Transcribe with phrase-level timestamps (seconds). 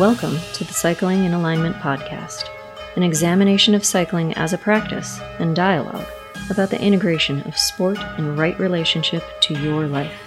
[0.00, 2.48] Welcome to the Cycling in Alignment podcast,
[2.96, 6.06] an examination of cycling as a practice and dialogue
[6.48, 10.18] about the integration of sport and right relationship to your life.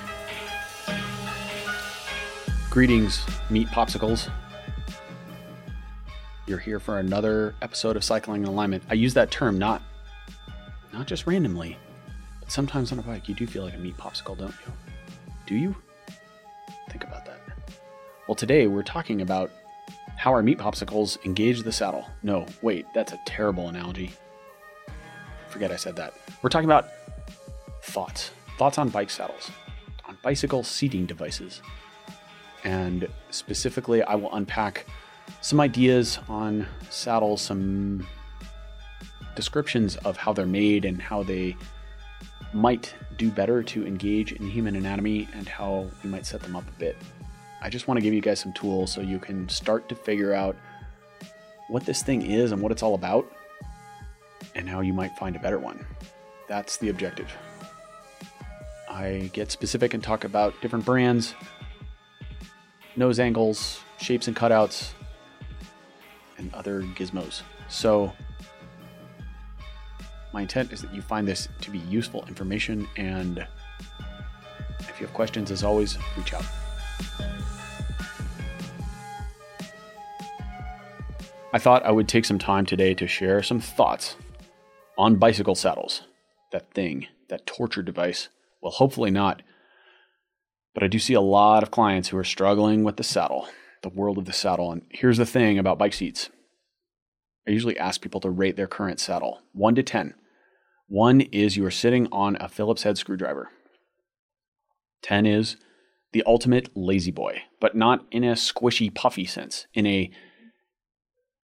[2.69, 4.29] Greetings, meat popsicles.
[6.45, 8.83] You're here for another episode of Cycling in Alignment.
[8.91, 9.81] I use that term not
[10.93, 11.79] not just randomly,
[12.41, 14.73] but sometimes on a bike you do feel like a meat popsicle, don't you?
[15.47, 15.75] Do you?
[16.91, 17.39] Think about that.
[18.27, 19.51] Well, today we're talking about
[20.23, 22.07] how our meat popsicles engage the saddle.
[22.23, 24.09] No, wait, that's a terrible analogy.
[25.49, 26.13] Forget I said that.
[26.41, 26.87] We're talking about
[27.81, 28.31] thoughts.
[28.57, 29.51] Thoughts on bike saddles,
[30.07, 31.61] on bicycle seating devices.
[32.63, 34.85] And specifically, I will unpack
[35.41, 38.07] some ideas on saddles, some
[39.35, 41.57] descriptions of how they're made and how they
[42.53, 46.65] might do better to engage in human anatomy and how we might set them up
[46.69, 46.95] a bit
[47.63, 50.33] I just want to give you guys some tools so you can start to figure
[50.33, 50.57] out
[51.69, 53.25] what this thing is and what it's all about
[54.53, 55.85] and how you might find a better one.
[56.49, 57.33] That's the objective.
[58.89, 61.35] I get specific and talk about different brands,
[62.97, 64.91] nose angles, shapes and cutouts,
[66.37, 67.43] and other gizmos.
[67.69, 68.11] So,
[70.33, 73.47] my intent is that you find this to be useful information, and
[74.81, 76.43] if you have questions, as always, reach out.
[81.53, 84.15] I thought I would take some time today to share some thoughts
[84.97, 86.01] on bicycle saddles.
[86.51, 88.29] That thing, that torture device.
[88.61, 89.43] Well, hopefully not.
[90.73, 93.47] But I do see a lot of clients who are struggling with the saddle,
[93.83, 94.71] the world of the saddle.
[94.71, 96.31] And here's the thing about bike seats
[97.47, 100.15] I usually ask people to rate their current saddle 1 to 10.
[100.87, 103.49] 1 is you are sitting on a Phillips head screwdriver.
[105.03, 105.57] 10 is
[106.13, 110.11] the ultimate La-Z-Boy, but not in a squishy, puffy sense, in a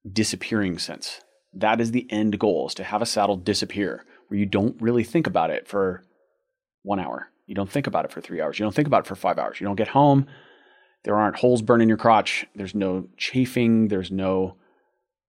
[0.10, 1.22] disappearing sense.
[1.54, 5.04] That is the end goal is to have a saddle disappear where you don't really
[5.04, 6.04] think about it for
[6.84, 7.30] one hour.
[7.48, 8.60] You don't think about it for three hours.
[8.60, 9.60] You don't think about it for five hours.
[9.60, 10.28] You don't get home.
[11.04, 12.46] There aren't holes burning your crotch.
[12.54, 13.88] There's no chafing.
[13.88, 14.56] There's no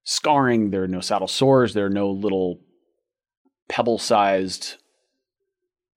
[0.05, 0.71] scarring.
[0.71, 1.73] There are no saddle sores.
[1.73, 2.61] There are no little
[3.71, 4.77] pebble sized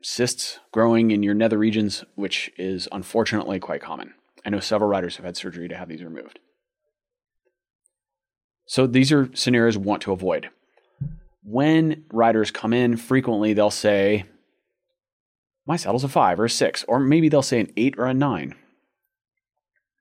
[0.03, 4.13] cysts growing in your nether regions, which is unfortunately quite common.
[4.45, 6.39] I know several riders have had surgery to have these removed.
[8.65, 10.49] So these are scenarios we want to avoid.
[11.43, 14.25] When riders come in, frequently they'll say,
[15.65, 18.13] My saddle's a five or a six, or maybe they'll say an eight or a
[18.13, 18.55] nine.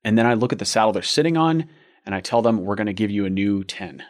[0.05, 1.69] And then I look at the saddle they're sitting on
[2.05, 4.03] and I tell them, We're going to give you a new 10.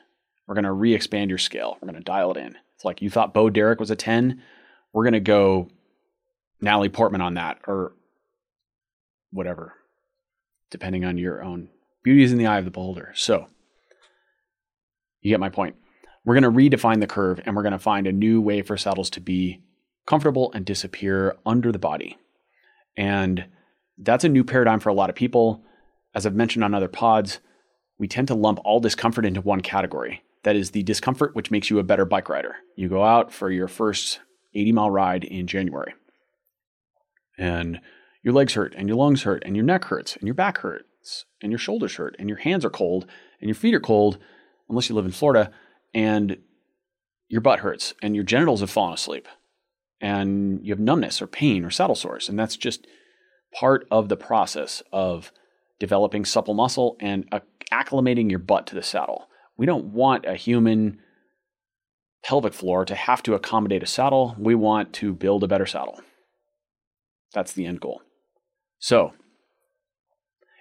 [0.46, 1.76] We're going to re expand your scale.
[1.80, 2.56] We're going to dial it in.
[2.74, 4.42] It's like you thought Bo Derek was a 10.
[4.92, 5.68] We're going to go
[6.62, 7.92] Natalie Portman on that or
[9.30, 9.74] whatever,
[10.70, 11.68] depending on your own.
[12.02, 13.12] Beauty is in the eye of the beholder.
[13.14, 13.46] So,
[15.20, 15.76] you get my point.
[16.24, 18.76] We're going to redefine the curve and we're going to find a new way for
[18.76, 19.62] saddles to be
[20.06, 22.16] comfortable and disappear under the body.
[22.96, 23.46] And
[23.98, 25.62] that's a new paradigm for a lot of people.
[26.14, 27.40] As I've mentioned on other pods,
[27.98, 30.22] we tend to lump all discomfort into one category.
[30.42, 32.56] That is the discomfort which makes you a better bike rider.
[32.76, 34.20] You go out for your first
[34.54, 35.94] 80 mile ride in January,
[37.38, 37.80] and
[38.22, 41.24] your legs hurt, and your lungs hurt, and your neck hurts, and your back hurts,
[41.42, 43.06] and your shoulders hurt, and your hands are cold,
[43.40, 44.18] and your feet are cold,
[44.68, 45.50] unless you live in Florida,
[45.94, 46.38] and
[47.32, 49.26] your butt hurts and your genitals have fallen asleep
[50.02, 52.28] and you have numbness or pain or saddle sores.
[52.28, 52.86] And that's just
[53.58, 55.32] part of the process of
[55.80, 57.26] developing supple muscle and
[57.72, 59.28] acclimating your butt to the saddle.
[59.56, 61.00] We don't want a human
[62.22, 64.36] pelvic floor to have to accommodate a saddle.
[64.38, 66.00] We want to build a better saddle.
[67.32, 68.02] That's the end goal.
[68.78, 69.12] So,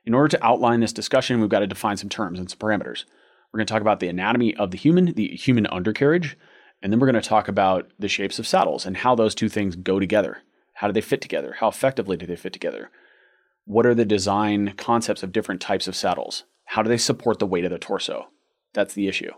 [0.05, 3.05] in order to outline this discussion, we've got to define some terms and some parameters.
[3.51, 6.37] We're going to talk about the anatomy of the human, the human undercarriage,
[6.81, 9.49] and then we're going to talk about the shapes of saddles and how those two
[9.49, 10.39] things go together.
[10.73, 11.55] How do they fit together?
[11.59, 12.89] How effectively do they fit together?
[13.65, 16.45] What are the design concepts of different types of saddles?
[16.65, 18.29] How do they support the weight of the torso?
[18.73, 19.31] That's the issue.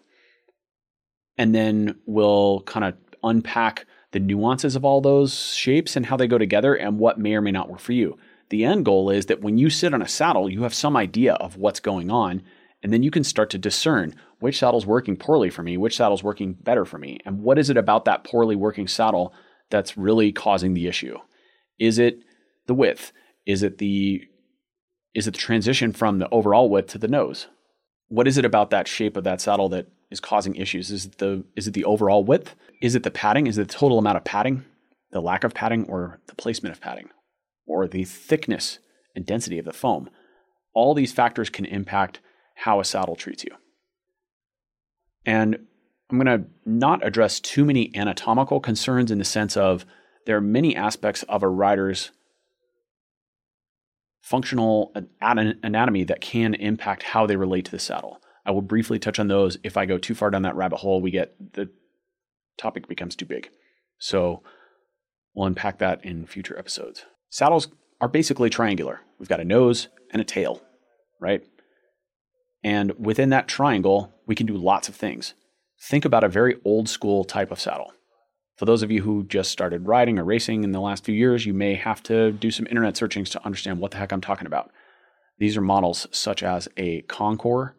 [1.37, 6.27] And then we'll kind of unpack the nuances of all those shapes and how they
[6.27, 8.17] go together and what may or may not work for you.
[8.49, 11.33] The end goal is that when you sit on a saddle, you have some idea
[11.33, 12.41] of what's going on
[12.83, 16.21] and then you can start to discern which saddle's working poorly for me, which saddle's
[16.21, 19.33] working better for me, and what is it about that poorly working saddle
[19.69, 21.17] that's really causing the issue?
[21.79, 22.19] Is it
[22.67, 23.13] the width?
[23.45, 24.27] Is it the
[25.13, 27.47] is it the transition from the overall width to the nose?
[28.09, 30.91] What is it about that shape of that saddle that is causing issues?
[30.91, 32.53] Is it the is it the overall width?
[32.83, 33.47] Is it the padding?
[33.47, 34.65] Is it the total amount of padding?
[35.11, 37.09] The lack of padding or the placement of padding?
[37.65, 38.79] Or the thickness
[39.15, 40.09] and density of the foam?
[40.73, 42.19] All these factors can impact
[42.55, 43.51] how a saddle treats you.
[45.25, 45.65] And
[46.09, 49.85] I'm going to not address too many anatomical concerns in the sense of
[50.25, 52.11] there are many aspects of a rider's
[54.19, 58.19] functional anatomy that can impact how they relate to the saddle.
[58.45, 59.57] I will briefly touch on those.
[59.63, 61.69] If I go too far down that rabbit hole, we get the
[62.57, 63.49] topic becomes too big.
[63.97, 64.43] So
[65.33, 67.05] we'll unpack that in future episodes.
[67.29, 67.67] Saddles
[68.01, 69.01] are basically triangular.
[69.19, 70.61] We've got a nose and a tail,
[71.19, 71.43] right?
[72.63, 75.33] And within that triangle, we can do lots of things.
[75.81, 77.93] Think about a very old school type of saddle.
[78.55, 81.45] For those of you who just started riding or racing in the last few years,
[81.45, 84.47] you may have to do some internet searchings to understand what the heck I'm talking
[84.47, 84.71] about.
[85.39, 87.73] These are models such as a Concor,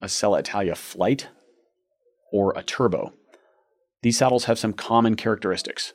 [0.00, 1.28] a Selle Italia Flite,
[2.32, 3.12] or a Turbo.
[4.04, 5.94] These saddles have some common characteristics.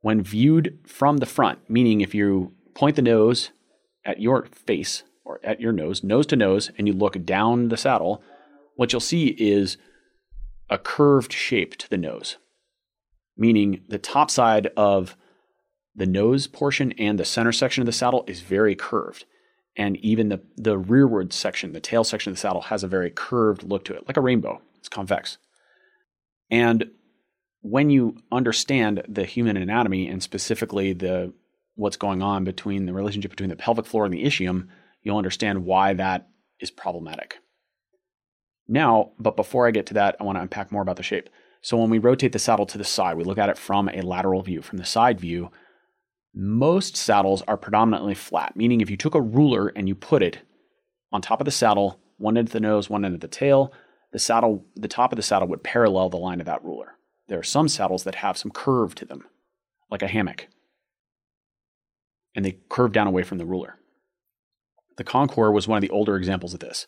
[0.00, 3.50] When viewed from the front, meaning if you point the nose
[4.06, 7.76] at your face or at your nose, nose to nose, and you look down the
[7.76, 8.22] saddle,
[8.76, 9.76] what you'll see is
[10.70, 12.38] a curved shape to the nose
[13.36, 15.16] meaning the top side of
[15.94, 19.24] the nose portion and the center section of the saddle is very curved.
[19.76, 23.10] And even the, the rearward section, the tail section of the saddle, has a very
[23.10, 24.60] curved look to it, like a rainbow.
[24.78, 25.38] It's convex.
[26.50, 26.90] And
[27.64, 31.32] when you understand the human anatomy and specifically the
[31.76, 34.68] what's going on between the relationship between the pelvic floor and the ischium,
[35.02, 36.28] you'll understand why that
[36.60, 37.38] is problematic.
[38.68, 41.30] Now, but before I get to that, I want to unpack more about the shape.
[41.62, 44.02] So when we rotate the saddle to the side, we look at it from a
[44.02, 45.50] lateral view, from the side view.
[46.34, 50.40] Most saddles are predominantly flat, meaning if you took a ruler and you put it
[51.12, 53.72] on top of the saddle, one end of the nose, one end of the tail,
[54.12, 56.94] the saddle, the top of the saddle would parallel the line of that ruler.
[57.28, 59.24] There are some saddles that have some curve to them,
[59.90, 60.48] like a hammock,
[62.34, 63.78] and they curve down away from the ruler.
[64.96, 66.86] The Concor was one of the older examples of this.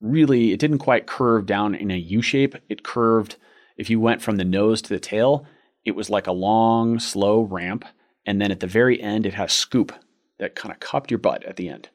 [0.00, 2.54] Really, it didn't quite curve down in a U shape.
[2.68, 3.36] It curved
[3.76, 5.46] if you went from the nose to the tail,
[5.84, 7.84] it was like a long, slow ramp.
[8.26, 9.92] And then at the very end, it had a scoop
[10.38, 11.88] that kind of cupped your butt at the end.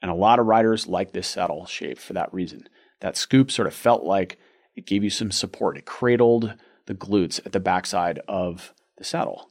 [0.00, 2.68] And a lot of riders like this saddle shape for that reason.
[3.00, 4.38] That scoop sort of felt like
[4.74, 5.76] it gave you some support.
[5.76, 6.54] It cradled
[6.86, 9.50] the glutes at the backside of the saddle.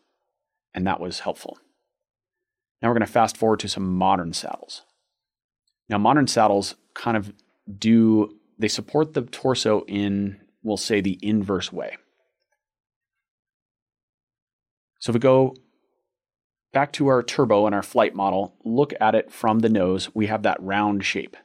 [0.73, 1.57] And that was helpful.
[2.81, 4.83] Now we're going to fast forward to some modern saddles.
[5.89, 7.33] Now, modern saddles kind of
[7.77, 11.97] do, they support the torso in we'll say the inverse way.
[14.99, 15.55] So if we go
[16.71, 20.27] back to our turbo and our Flite model, look at it from the nose, we
[20.27, 21.35] have that round shape.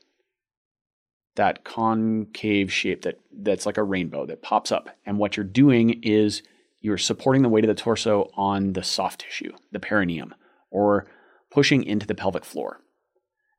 [1.38, 4.90] That concave shape that, that's like a rainbow that pops up.
[5.06, 6.43] And what you're doing is
[6.81, 10.35] you're supporting the weight of the torso on the soft tissue, the perineum,
[10.73, 11.06] or
[11.49, 12.81] pushing into the pelvic floor.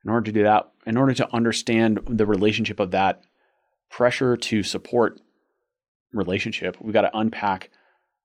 [0.04, 3.22] In order to do that, in order to understand the relationship of that
[3.90, 5.18] pressure to support
[6.12, 7.70] relationship, we've got to unpack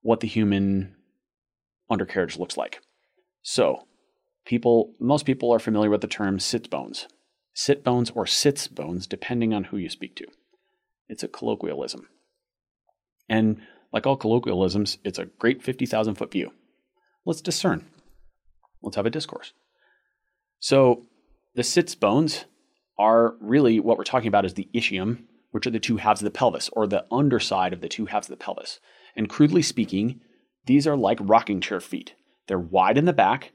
[0.01, 0.95] what the human
[1.89, 2.81] undercarriage looks like.
[3.41, 3.87] So,
[4.45, 7.07] people, most people are familiar with the term sit bones,
[7.55, 10.27] sit bones or sits bones, depending on who you speak to.
[11.07, 12.07] It's a colloquialism.
[13.27, 13.61] And
[13.91, 16.51] like all colloquialisms, it's a great 50,000 foot view.
[17.25, 17.88] Let's discern.
[18.83, 19.53] Let's have a discourse.
[20.59, 21.07] So,
[21.55, 22.45] the sits bones
[23.00, 25.24] are really what we're talking about is the ischium
[25.55, 28.27] which are the two halves of the pelvis, or the underside of the two halves
[28.27, 28.81] of the pelvis.
[29.15, 30.19] And crudely speaking,
[30.65, 32.13] these are like rocking chair feet.
[32.50, 33.53] They're wide in the back,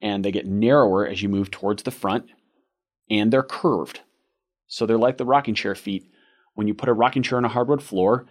[0.00, 2.26] and they get narrower as you move towards the front,
[3.10, 4.00] and they're curved.
[4.66, 6.10] So they're like the rocking chair feet.
[6.54, 8.26] When you put a rocking chair on a hardwood floor,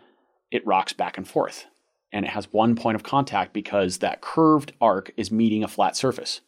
[0.51, 1.65] it rocks back and forth.
[2.11, 5.95] And it has one point of contact because that curved arc is meeting a flat
[5.95, 6.41] surface.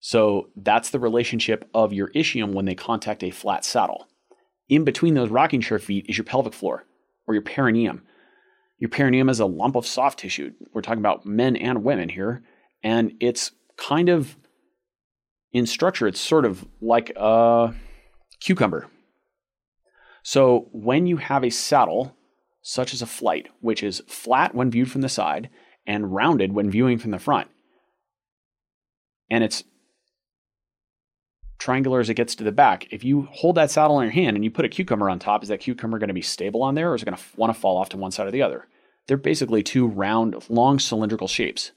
[0.00, 4.06] So that's the relationship of your ischium when they contact a flat saddle
[4.70, 6.86] in between those rocking chair feet is your pelvic floor
[7.26, 8.02] or your perineum.
[8.78, 10.52] Your perineum is a lump of soft tissue.
[10.72, 12.42] We're talking about men and women here.
[12.82, 14.36] And it's kind of
[15.52, 17.74] in structure, it's sort of like a
[18.40, 18.88] cucumber.
[20.22, 22.16] So when you have a saddle,
[22.62, 25.48] such as a Flite, which is flat when viewed from the side
[25.86, 27.48] and rounded when viewing from the front,
[29.30, 29.64] and it's
[31.58, 32.86] triangular as it gets to the back.
[32.90, 35.42] If you hold that saddle in your hand and you put a cucumber on top,
[35.42, 37.54] is that cucumber going to be stable on there or is it going to want
[37.54, 38.66] to fall off to one side or the other?
[39.06, 41.72] They're basically two round, long cylindrical shapes.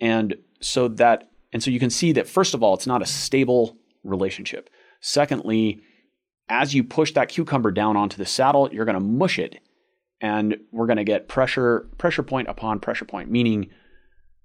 [0.00, 3.06] And so that, and so you can see that first of all, it's not a
[3.06, 4.68] stable relationship.
[5.00, 5.80] Secondly,
[6.48, 9.60] as you push that cucumber down onto the saddle, you're going to mush it
[10.20, 13.70] and we're going to get pressure, pressure point upon pressure point, meaning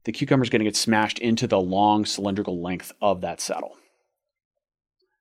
[0.04, 3.76] the cucumber is going to get smashed into the long cylindrical length of that saddle.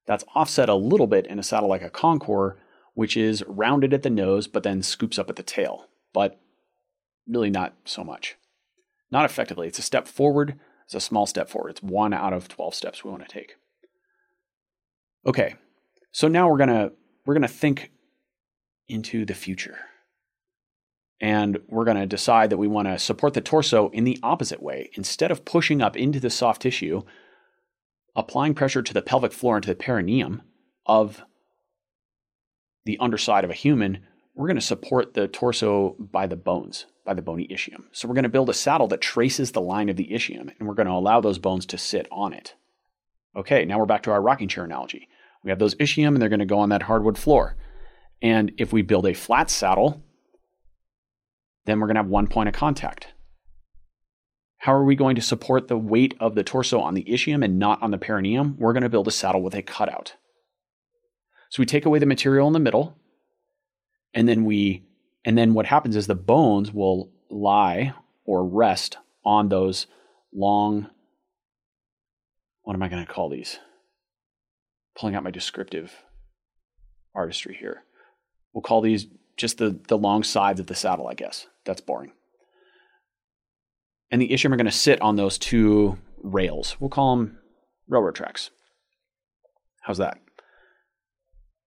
[0.07, 2.57] That's offset a little bit in a saddle like a Concor,
[2.95, 6.41] which is rounded at the nose but then scoops up at the tail, but
[7.27, 8.37] really not so much.
[9.11, 9.69] Not effectively.
[9.69, 11.71] It's a step forward, it's a small step forward.
[11.71, 13.57] It's one out of 12 steps we want to take.
[15.27, 15.55] Okay,
[16.11, 16.91] so now we're gonna
[17.25, 17.93] we're gonna think
[18.89, 19.79] into the future.
[21.21, 24.63] And we're going to decide that we want to support the torso in the opposite
[24.63, 24.91] way.
[24.95, 27.03] Instead of pushing up into the soft tissue,
[28.17, 30.43] applying pressure to the pelvic floor and to the perineum
[30.85, 31.23] of
[32.85, 37.15] the underside of a human, we're going to support the torso by the bones, by
[37.15, 37.85] the bony ischium.
[37.93, 40.69] So we're going to build a saddle that traces the line of the ischium, and
[40.69, 42.55] we're going to allow those bones to sit on it.
[43.37, 45.09] Okay, now we're back to our rocking chair analogy.
[45.45, 47.57] We have those ischium, and they're going to go on that hardwood floor.
[48.23, 50.03] And if we build a flat saddle,
[51.67, 53.09] then we're going to have one point of contact.
[54.59, 57.59] How are we going to support the weight of the torso on the ischium and
[57.59, 58.57] not on the perineum?
[58.59, 60.15] We're going to build a saddle with a cutout.
[61.51, 62.97] So we take away the material in the middle,
[64.15, 64.85] and then we
[65.25, 69.87] and then what happens is the bones will lie or rest on those
[70.33, 70.89] long
[72.63, 73.59] what am I going to call these?
[74.97, 75.93] Pulling out my descriptive
[77.15, 77.83] artistry here.
[78.53, 81.47] We'll call these just the, the long sides of the saddle, I guess.
[81.65, 82.13] That's boring.
[84.11, 86.77] And the ischium are going to sit on those two rails.
[86.79, 87.39] We'll call them
[87.89, 88.51] railroad tracks.
[89.81, 90.19] How's that?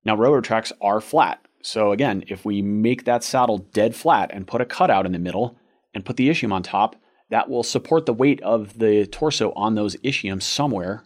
[0.06, 1.45] Now, railroad tracks are flat.
[1.66, 5.18] So, again, if we make that saddle dead flat and put a cutout in the
[5.18, 5.58] middle
[5.96, 6.96] and put the ischium on top,
[7.32, 11.04] that will support the weight of the torso on those ischiums somewhere.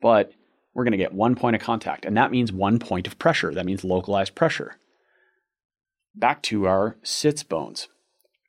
[0.00, 0.32] But
[0.72, 3.52] we're going to get one point of contact, and that means one point of pressure.
[3.52, 4.76] That means localized pressure.
[6.14, 7.88] Back to our sits bones.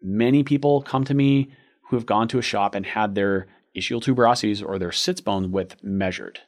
[0.01, 1.51] Many people come to me
[1.89, 3.47] who have gone to a shop and had their
[3.77, 6.39] ischial tuberosities or their sits bone width measured.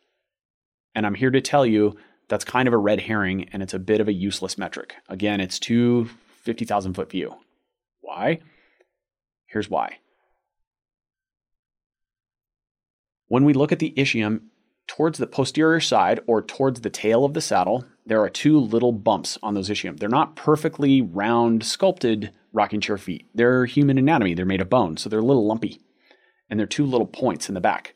[0.96, 3.80] And I'm here to tell you that's kind of a red herring and it's a
[3.80, 4.96] bit of a useless metric.
[5.10, 6.10] Again, it's two
[6.44, 7.36] 50,000 foot view.
[8.02, 8.40] Why?
[9.48, 9.98] Here's why.
[13.28, 14.42] When we look at the ischium
[14.88, 18.92] towards the posterior side or towards the tail of the saddle, there are two little
[18.92, 20.00] bumps on those ischium.
[20.00, 23.28] They're not perfectly round, sculpted rocking chair feet.
[23.34, 24.36] They're human anatomy.
[24.36, 25.82] They're made of bone, so they're a little lumpy.
[26.50, 27.96] And they're two little points in the back.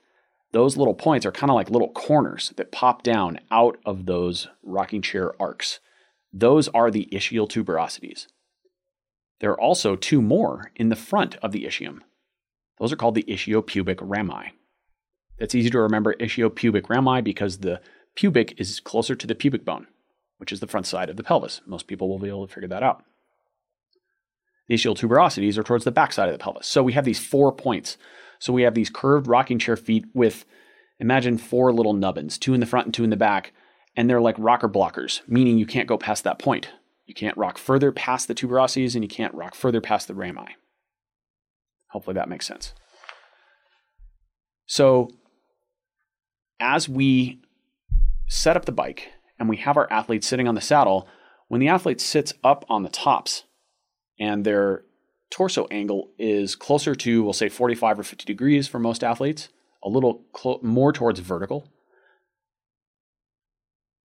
[0.52, 4.48] Those little points are kind of like little corners that pop down out of those
[4.64, 5.80] rocking chair arcs.
[6.34, 8.28] Those are the ischial tuberosities.
[9.40, 12.00] There are also two more in the front of the ischium.
[12.80, 14.54] Those are called the ischiopubic rami.
[15.38, 17.82] It's easy to remember ischiopubic rami because the
[18.16, 19.88] pubic is closer to the pubic bone
[20.40, 21.62] which is the front side of the pelvis.
[21.68, 23.04] Most people will be able to figure that out.
[24.68, 26.66] The ischial tuberosities are towards the back side of the pelvis.
[26.66, 27.98] So we have these four points.
[28.40, 30.46] So we have these curved rocking chair feet with,
[31.00, 33.54] imagine four little nubbins, two in the front and two in the back,
[33.96, 36.70] and they're like rocker blockers, meaning you can't go past that point.
[37.06, 40.56] You can't rock further past the tuberosities and you can't rock further past the rami.
[41.90, 42.74] Hopefully that makes sense.
[44.68, 45.10] So
[46.60, 47.42] as we
[48.28, 51.08] set up the bike and we have our athlete sitting on the saddle,
[51.48, 53.46] when the athlete sits up on the tops
[54.20, 54.84] and their
[55.32, 59.50] torso angle is closer to, we'll say 45 or 50 degrees for most athletes,
[59.84, 61.68] a little clo- more towards vertical,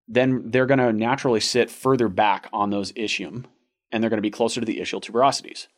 [0.06, 3.44] then they're going to naturally sit further back on those ischium
[3.90, 5.68] and they're going to be closer to the ischial tuberosities.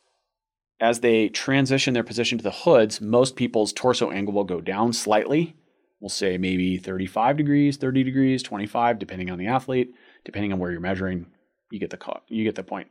[0.79, 4.93] As they transition their position to the hoods, most people's torso angle will go down
[4.93, 5.55] slightly
[5.99, 9.93] we'll say maybe 35 degrees, 30 degrees, 25, depending on the athlete,
[10.25, 11.27] depending on where you're measuring.
[11.71, 12.87] You get the you get the point.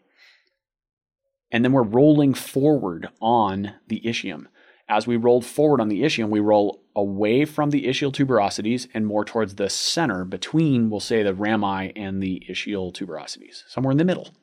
[1.57, 4.45] And then we're rolling forward on the ischium.
[4.91, 9.07] As we roll forward on the ischium, we roll away from the ischial tuberosities and
[9.07, 13.97] more towards the center between, we'll say, the rami and the ischial tuberosities, somewhere in
[13.97, 14.35] the middle.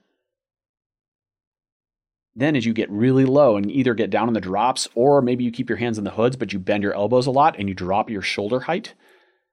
[2.36, 5.44] Then, as you get really low and either get down on the drops, or maybe
[5.44, 7.70] you keep your hands in the hoods, but you bend your elbows a lot and
[7.70, 8.96] you drop your shoulder height,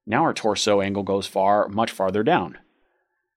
[0.06, 2.56] now our torso angle goes far, much farther down.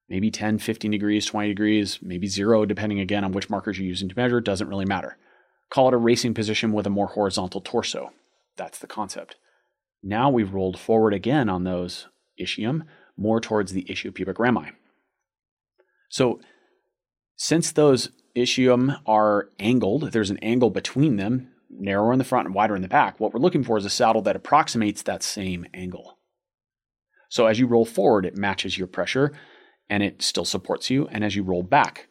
[0.09, 4.09] Maybe 10, 15 degrees, 20 degrees, maybe zero, depending again on which markers you're using
[4.09, 4.39] to measure.
[4.39, 5.17] It doesn't really matter.
[5.69, 8.11] Call it a racing position with a more horizontal torso.
[8.57, 9.37] That's the concept.
[10.03, 12.07] Now we've rolled forward again on those
[12.39, 12.83] ischium,
[13.17, 14.71] more towards the ischiopubic rami.
[16.09, 16.41] So,
[17.35, 22.53] since those ischium are angled, there's an angle between them, narrower in the front and
[22.53, 23.19] wider in the back.
[23.19, 26.19] What we're looking for is a saddle that approximates that same angle.
[27.29, 29.33] So as you roll forward, it matches your pressure
[29.89, 31.07] and it still supports you.
[31.07, 32.07] And as you roll back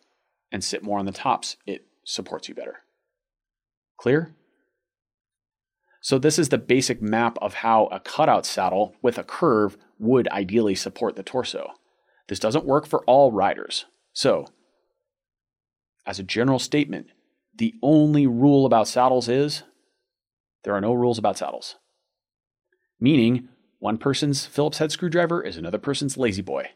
[0.51, 2.79] and sit more on the tops, it supports you better.
[3.97, 4.35] Clear?
[6.01, 10.27] So, this is the basic map of how a cutout saddle with a curve would
[10.29, 11.71] ideally support the torso.
[12.29, 13.85] This doesn't work for all riders.
[14.13, 14.47] So,
[16.05, 17.07] as a general statement,
[17.57, 19.63] the only rule about saddles is
[20.65, 21.77] there are no rules about saddles.
[22.99, 23.49] Meaning,
[23.79, 26.71] one person's Phillips head screwdriver is another person's La-Z-Boy.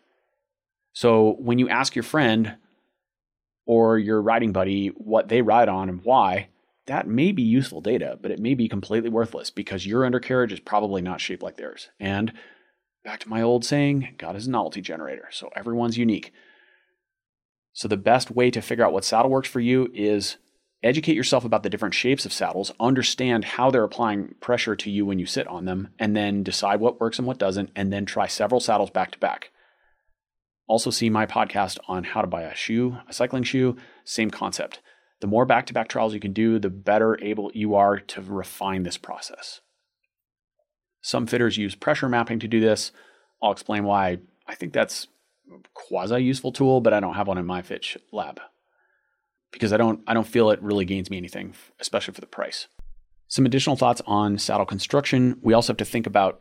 [0.96, 2.56] So, when you ask your friend
[3.66, 6.48] or your riding buddy what they ride on and why,
[6.86, 10.60] that may be useful data, but it may be completely worthless because your undercarriage is
[10.60, 11.90] probably not shaped like theirs.
[12.00, 12.32] And
[13.04, 16.32] back to my old saying, God is a novelty generator, so everyone's unique.
[17.74, 20.38] So the best way to figure out what saddle works for you is
[20.82, 25.04] educate yourself about the different shapes of saddles, understand how they're applying pressure to you
[25.04, 28.06] when you sit on them, and then decide what works and what doesn't, and then
[28.06, 29.50] try several saddles back to back.
[30.68, 34.80] Also, see my podcast on how to buy a shoe, a cycling shoe, same concept
[35.20, 38.20] the more back to back trials you can do, the better able you are to
[38.20, 39.60] refine this process.
[41.00, 42.92] Some fitters use pressure mapping to do this.
[43.42, 45.06] I'll explain why I think that's
[45.50, 48.40] a quasi useful tool, but I don't have one in my Fitch lab
[49.52, 52.66] because I don't I don't feel it really gains me anything, especially for the price.
[53.28, 55.38] Some additional thoughts on saddle construction.
[55.42, 56.40] We also have to think about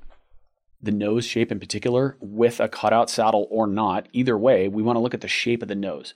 [0.81, 4.07] the nose shape in particular with a cutout saddle or not.
[4.13, 6.13] Either way, we want to look at the shape of the nose.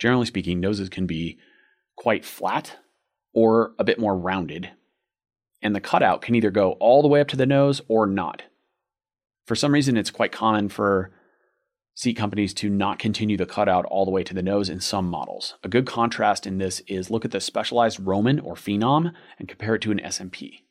[0.00, 1.38] Generally speaking, noses can be
[1.96, 2.76] quite flat
[3.32, 4.70] or a bit more rounded.
[5.62, 8.44] And the cutout can either go all the way up to the nose or not.
[9.46, 11.10] For some reason, it's quite common for
[11.94, 15.06] seat companies to not continue the cutout all the way to the nose in some
[15.06, 15.56] models.
[15.62, 19.74] A good contrast in this is look at the specialized Romin or Phenom and compare
[19.74, 20.62] it to an SMP.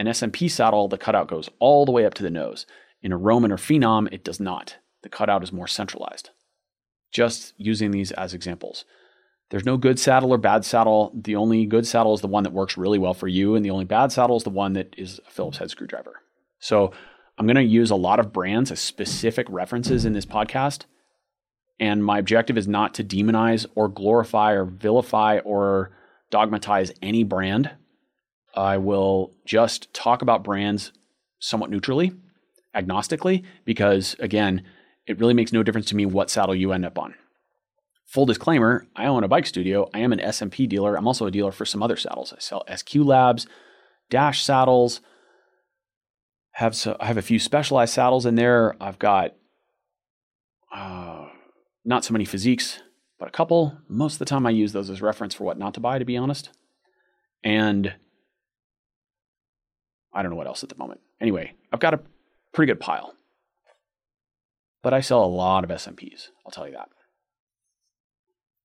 [0.00, 2.64] An SMP saddle, the cutout goes all the way up to the nose.
[3.02, 4.78] In a Romin or Phenom, it does not.
[5.02, 6.30] The cutout is more centralized.
[7.12, 8.86] Just using these as examples.
[9.50, 11.12] There's no good saddle or bad saddle.
[11.14, 13.72] The only good saddle is the one that works really well for you, and the
[13.72, 16.22] only bad saddle is the one that is a Phillips head screwdriver.
[16.60, 16.92] So
[17.36, 20.84] I'm going to use a lot of brands as specific references in this podcast.
[21.78, 25.90] And my objective is not to demonize or glorify or vilify or
[26.30, 27.72] dogmatize any brand.
[28.54, 30.92] I will just talk about brands
[31.38, 32.12] somewhat neutrally,
[32.74, 34.64] agnostically, because again,
[35.06, 37.14] it really makes no difference to me what saddle you end up on.
[38.06, 39.88] Full disclaimer, I own a bike studio.
[39.94, 40.96] I am an SMP dealer.
[40.96, 42.32] I'm also a dealer for some other saddles.
[42.32, 43.46] I sell SQ Labs,
[44.10, 45.00] Dash saddles.
[46.52, 48.74] Have so, I have a few specialized saddles in there.
[48.80, 49.34] I've got
[50.74, 51.28] uh,
[51.84, 52.80] not so many Fiziks,
[53.18, 53.78] but a couple.
[53.88, 56.04] Most of the time, I use those as reference for what not to buy, to
[56.04, 56.50] be honest.
[57.44, 57.94] And
[60.12, 61.00] I don't know what else at the moment.
[61.20, 62.00] Anyway, I've got a
[62.52, 63.14] pretty good pile.
[64.82, 66.88] But I sell a lot of SMPs, I'll tell you that.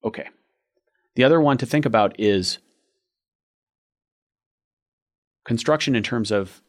[0.04, 0.30] Okay.
[1.16, 2.60] The other one to think about is
[5.46, 6.62] construction in terms of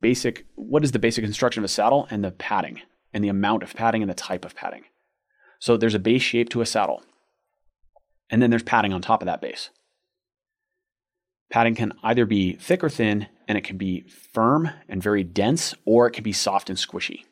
[0.00, 2.80] basic what is the basic construction of a saddle and the padding
[3.12, 4.82] and the amount of padding and the type of padding.
[5.58, 7.02] So there's a base shape to a saddle.
[8.30, 9.70] And then there's padding on top of that base.
[11.50, 15.74] Padding can either be thick or thin, and it can be firm and very dense,
[15.84, 17.24] or it can be soft and squishy.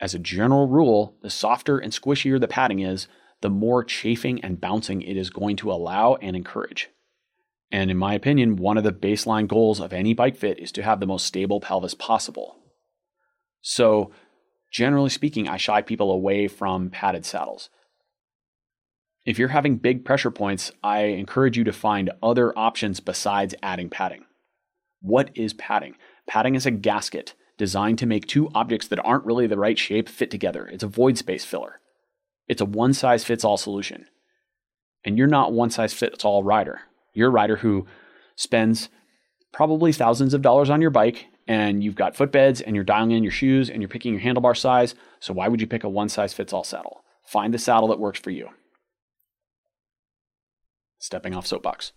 [0.00, 3.08] As a general rule, the softer and squishier the padding is,
[3.40, 6.90] the more chafing and bouncing it is going to allow and encourage.
[7.70, 10.82] And in my opinion, one of the baseline goals of any bike fit is to
[10.82, 12.56] have the most stable pelvis possible.
[13.60, 14.12] So,
[14.70, 17.70] generally speaking, I shy people away from padded saddles.
[19.24, 23.88] If you're having big pressure points, I encourage you to find other options besides adding
[23.88, 24.26] padding.
[25.00, 25.96] What is padding?
[26.26, 30.08] Padding is a gasket designed to make two objects that aren't really the right shape
[30.10, 30.66] fit together.
[30.66, 31.80] It's a void space filler.
[32.48, 34.06] It's a one size fits all solution.
[35.04, 36.80] And you're not one size fits all rider.
[37.14, 37.86] You're a rider who
[38.36, 38.90] spends
[39.52, 43.22] probably thousands of dollars on your bike and you've got footbeds and you're dialing in
[43.22, 44.94] your shoes and you're picking your handlebar size.
[45.20, 47.04] So why would you pick a one size fits all saddle?
[47.24, 48.50] Find the saddle that works for you.
[51.04, 51.92] Stepping off soapbox.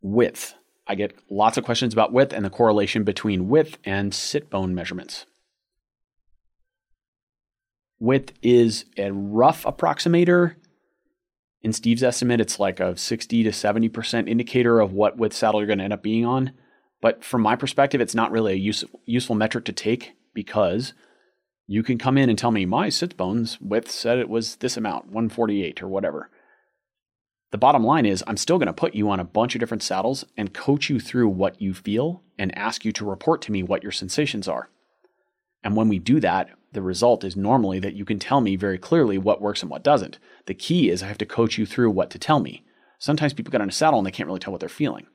[0.00, 0.54] Width.
[0.86, 4.74] I get lots of questions about width and the correlation between width and sit bone
[4.74, 5.26] measurements
[8.02, 10.56] width is a rough approximator.
[11.62, 15.68] In Steve's estimate, it's like a 60 to 70% indicator of what width saddle you're
[15.68, 16.50] going to end up being on.
[17.00, 20.94] But from my perspective, it's not really a use, useful metric to take because
[21.68, 24.76] you can come in and tell me my sit bones width said it was this
[24.76, 26.28] amount, 148 or whatever.
[27.52, 29.82] The bottom line is, I'm still going to put you on a bunch of different
[29.82, 33.62] saddles and coach you through what you feel and ask you to report to me
[33.62, 34.70] what your sensations are.
[35.62, 38.78] And when we do that, the result is normally that you can tell me very
[38.78, 40.18] clearly what works and what doesn't.
[40.46, 42.64] The key is I have to coach you through what to tell me.
[42.98, 45.06] Sometimes people get on a saddle and they can't really tell what they're feeling.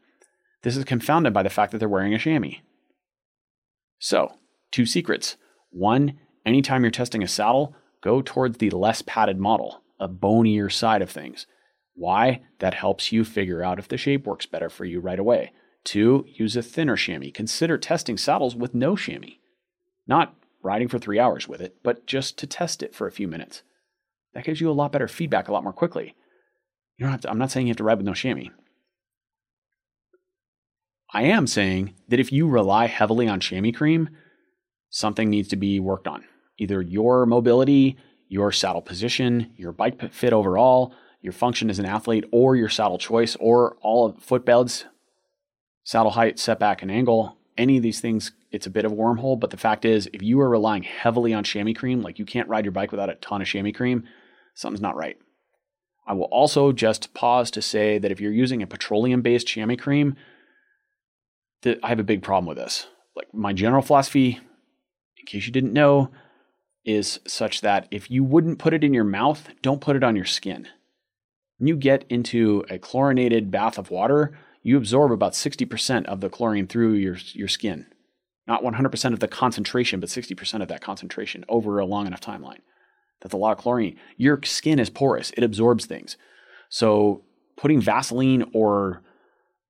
[0.62, 2.60] This is confounded by the fact that they're wearing a chamois.
[3.98, 4.34] So,
[4.72, 5.38] two secrets.
[5.72, 11.02] One, anytime you're testing a saddle, go towards the less padded model, a bonier side
[11.02, 11.48] of things.
[11.98, 12.42] Why?
[12.60, 15.52] That helps you figure out if the shape works better for you right away.
[15.84, 17.32] Two, use a thinner chamois.
[17.34, 19.40] Consider testing saddles with no chamois.
[20.06, 23.28] Not riding for three hours with it, but just to test it for a few
[23.28, 23.64] minutes.
[24.36, 26.14] That gives you a lot better feedback a lot more quickly.
[26.98, 28.52] You don't have to, I'm not saying you have to ride with no chamois.
[31.12, 34.10] I am saying that if you rely heavily on chamois cream,
[34.92, 36.26] something needs to be worked on.
[36.60, 40.94] Either your mobility, your saddle position, your bike fit overall,
[41.28, 44.86] your function as an athlete, or your saddle choice, or all of footbeds,
[45.84, 47.38] saddle height, setback, and angle.
[47.58, 49.40] Any of these things, it's a bit of a wormhole.
[49.40, 52.48] But the fact is, if you are relying heavily on chamois cream, like you can't
[52.48, 54.06] ride your bike without a ton of chamois cream,
[54.56, 55.18] something's not right.
[56.08, 59.76] I will also just pause to say that if you're using a petroleum based chamois
[59.76, 60.16] cream,
[61.66, 62.88] I have a big problem with this.
[63.16, 64.40] Like my general philosophy,
[65.20, 66.10] in case you didn't know,
[66.86, 70.16] is such that if you wouldn't put it in your mouth, don't put it on
[70.16, 70.70] your skin.
[71.58, 76.30] When you get into a chlorinated bath of water, you absorb about 60% of the
[76.30, 77.88] chlorine through your, your skin.
[78.48, 82.60] Not 100% of the concentration, but 60% of that concentration over a long enough timeline.
[83.22, 83.98] That's a lot of chlorine.
[84.16, 86.18] Your skin is porous, it absorbs things.
[86.70, 87.24] So
[87.56, 89.04] putting Vaseline or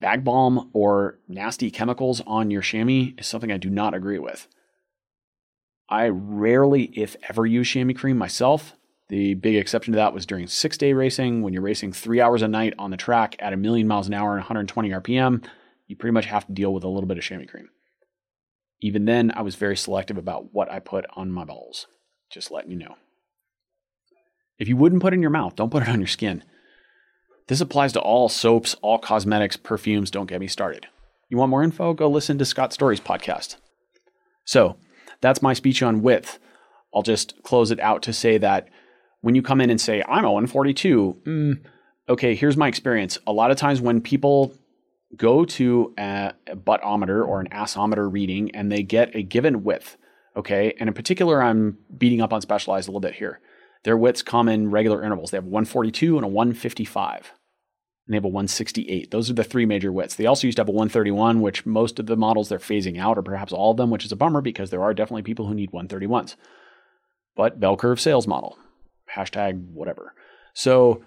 [0.01, 4.47] bag balm or nasty chemicals on your chamois is something I do not agree with.
[5.89, 8.76] I rarely, if ever, use chamois cream myself.
[9.09, 11.41] The big exception to that was during six day racing.
[11.41, 14.13] When you're racing three hours a night on the track at a million miles an
[14.13, 15.45] hour and 120 RPM,
[15.87, 17.69] you pretty much have to deal with a little bit of chamois cream.
[18.81, 21.87] Even then, I was very selective about what I put on my balls.
[22.29, 22.95] Just letting you know.
[24.59, 26.43] If you wouldn't put it in your mouth, don't put it on your skin.
[27.47, 30.11] This applies to all soaps, all cosmetics, perfumes.
[30.11, 30.87] Don't get me started.
[31.29, 31.93] You want more info?
[31.93, 33.55] Go listen to Scott Story's podcast.
[34.43, 34.77] So
[35.21, 36.39] that's my speech on width.
[36.93, 38.67] I'll just close it out to say that
[39.21, 41.59] when you come in and say, I'm a 142, mm,
[42.09, 43.17] okay, here's my experience.
[43.27, 44.53] A lot of times when people
[45.15, 49.97] go to a, a buttometer or an assometer reading and they get a given width,
[50.35, 53.39] okay, and in particular, I'm beating up on specialized a little bit here.
[53.83, 55.31] Their widths come in regular intervals.
[55.31, 57.31] They have a 142 and a 155
[58.07, 59.11] and they have a 168.
[59.11, 60.15] Those are the three major widths.
[60.15, 63.17] They also used to have a 131, which most of the models they're phasing out,
[63.17, 65.53] or perhaps all of them, which is a bummer because there are definitely people who
[65.53, 66.35] need 131s.
[67.35, 68.57] But bell curve sales model,
[69.17, 70.13] hashtag whatever.
[70.53, 71.03] So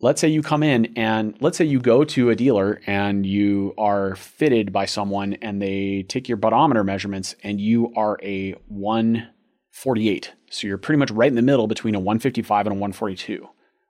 [0.00, 3.74] let's say you come in and let's say you go to a dealer and you
[3.78, 10.32] are fitted by someone and they take your buttometer measurements and you are a 148.
[10.50, 13.48] So you're pretty much right in the middle between a 155 and a 142.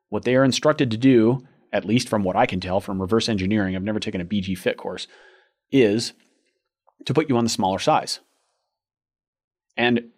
[0.08, 3.28] What they are instructed to do at least from what I can tell from reverse
[3.28, 5.06] engineering, I've never taken a BG Fit course,
[5.70, 6.12] is
[7.06, 8.20] to put you on the smaller size.
[9.76, 10.10] And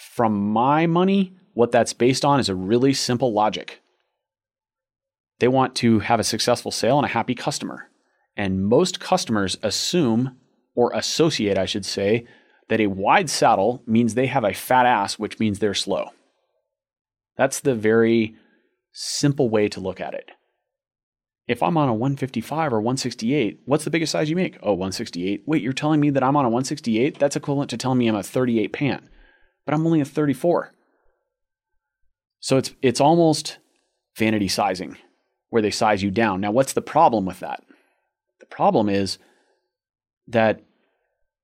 [0.00, 3.82] from my money, what that's based on is a really simple logic.
[5.40, 7.88] They want to have a successful sale and a happy customer.
[8.36, 10.36] And most customers assume,
[10.74, 12.26] or associate, I should say,
[12.68, 16.10] that a wide saddle means they have a fat ass, which means they're slow.
[17.36, 18.36] That's the very
[18.92, 20.30] simple way to look at it.
[21.48, 24.56] If I'm on a 155 or 168, what's the biggest size you make?
[24.62, 25.42] Oh, 168.
[25.46, 27.18] Wait, you're telling me that I'm on a 168?
[27.18, 29.04] That's equivalent to telling me I'm a 38 pant,
[29.70, 30.72] but I'm only a 34.
[32.40, 33.58] So it's it's almost
[34.16, 34.96] vanity sizing
[35.50, 36.40] where they size you down.
[36.40, 37.62] Now, what's the problem with that?
[38.40, 39.18] The problem is
[40.26, 40.62] that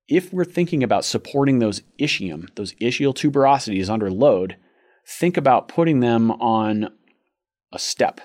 [0.09, 4.57] if we're thinking about supporting those ischium, those ischial tuberosities under load,
[5.05, 6.89] think about putting them on
[7.71, 8.19] a step.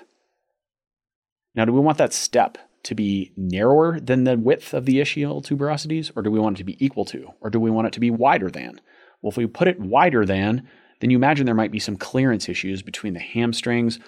[1.55, 5.41] Now, do we want that step to be narrower than the width of the ischial
[5.41, 7.93] tuberosities, or do we want it to be equal to, or do we want it
[7.93, 8.81] to be wider than?
[9.23, 10.67] Well, if we put it wider than,
[10.99, 13.99] then you imagine there might be some clearance issues between the hamstrings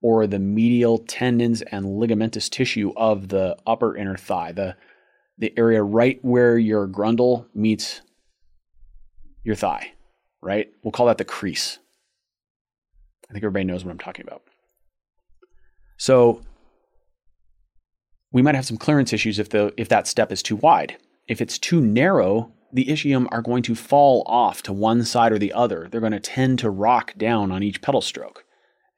[0.00, 4.74] or the medial tendons and ligamentous tissue of the upper inner thigh, the,
[5.38, 8.00] the area right where your grundle meets
[9.44, 9.92] your thigh,
[10.40, 10.68] right?
[10.82, 11.78] We'll call that the crease.
[13.28, 14.42] I think everybody knows what I'm talking about.
[15.98, 16.42] So
[18.32, 20.96] we might have some clearance issues if the if that step is too wide.
[21.26, 25.38] If it's too narrow, the ischium are going to fall off to one side or
[25.38, 25.88] the other.
[25.90, 28.44] They're going to tend to rock down on each pedal stroke.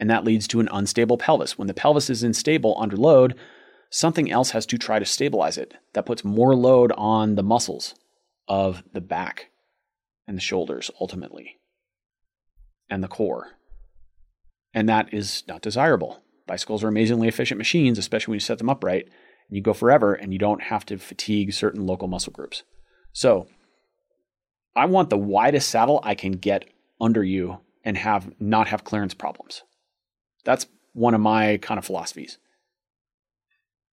[0.01, 1.57] And that leads to an unstable pelvis.
[1.57, 3.37] When the pelvis is unstable under load,
[3.89, 5.75] something else has to try to stabilize it.
[5.95, 7.95] That puts more load on the muscles
[8.49, 9.51] of the back
[10.27, 11.59] and the shoulders ultimately,
[12.91, 13.53] and the core.
[14.75, 16.21] And that is not desirable.
[16.49, 19.09] Bicycles are amazingly efficient machines, especially when you set them up right.
[19.49, 22.65] You go forever and you don't have to fatigue certain local muscle groups.
[23.13, 23.47] So
[24.77, 26.65] I want the widest saddle I can get
[27.01, 29.63] under you and have not have clearance problems.
[30.45, 32.39] That's one of my kind of philosophies.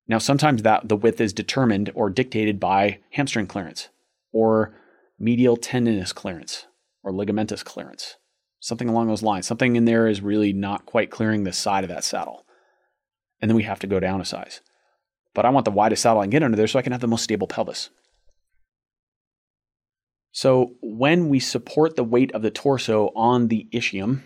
[0.07, 3.89] Now, sometimes that the width is determined or dictated by hamstring clearance
[4.31, 4.75] or
[5.17, 6.67] medial tendinous clearance
[7.03, 8.17] or ligamentous clearance,
[8.59, 9.47] something along those lines.
[9.47, 12.45] Something in there is really not quite clearing the side of that saddle.
[13.41, 14.61] And then we have to go down a size.
[15.33, 17.01] But I want the widest saddle I can get under there so I can have
[17.01, 17.89] the most stable pelvis.
[20.35, 24.23] So when we support the weight of the torso on the ischium,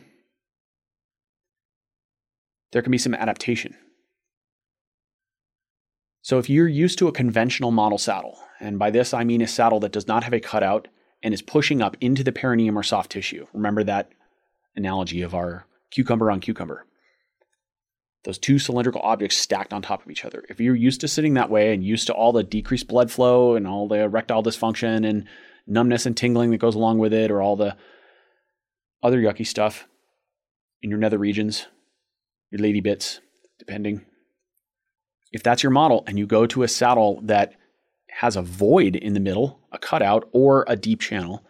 [2.71, 3.75] there can be some adaptation.
[6.23, 9.47] So if you're used to a conventional model saddle, and by this I mean a
[9.47, 10.87] saddle that does not have a cutout
[11.21, 13.45] and is pushing up into the perineum or soft tissue.
[13.53, 14.09] Remember that
[14.75, 16.87] analogy of our cucumber on cucumber.
[18.23, 20.43] Those two cylindrical objects stacked on top of each other.
[20.49, 23.53] If you're used to sitting that way and used to all the decreased blood flow
[23.53, 25.27] and all the erectile dysfunction and
[25.69, 27.75] numbness and tingling that goes along with it, or all the
[29.01, 29.87] other yucky stuff
[30.81, 31.67] in your nether regions,
[32.51, 33.21] your lady bits,
[33.57, 34.05] depending.
[35.31, 37.53] If that's your model and you go to a saddle that
[38.07, 41.45] has a void in the middle, a cutout, or a deep channel,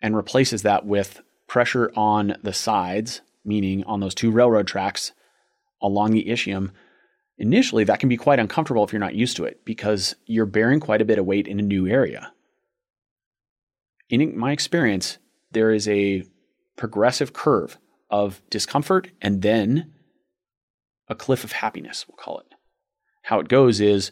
[0.00, 5.12] and replaces that with pressure on the sides, meaning on those two railroad tracks
[5.82, 6.70] along the ischium,
[7.38, 10.80] initially that can be quite uncomfortable if you're not used to it because you're bearing
[10.80, 12.32] quite a bit of weight in a new area.
[14.08, 15.18] In my experience,
[15.52, 16.24] there is a
[16.76, 17.78] progressive curve
[18.10, 19.92] of discomfort and then
[21.08, 22.46] a cliff of happiness, we'll call it.
[23.22, 24.10] How it goes is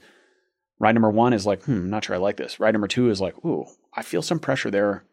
[0.78, 2.60] ride number one is like, hmm, I'm not sure I like this.
[2.60, 5.04] Ride number two is like, ooh, I feel some pressure there.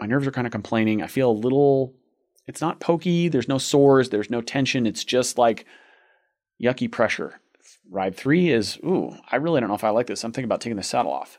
[0.00, 1.02] My nerves are kind of complaining.
[1.02, 1.94] I feel a little,
[2.46, 3.28] it's not pokey.
[3.28, 4.10] There's no sores.
[4.10, 4.86] There's no tension.
[4.86, 5.64] It's just like
[6.60, 7.40] yucky pressure.
[7.88, 10.24] Ride three is, ooh, I really don't know if I like this.
[10.24, 11.38] I'm thinking about taking the saddle off.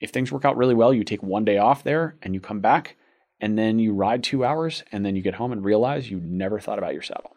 [0.00, 2.60] If things work out really well, you take one day off there and you come
[2.60, 2.96] back
[3.40, 6.60] and then you ride two hours and then you get home and realize you never
[6.60, 7.36] thought about your saddle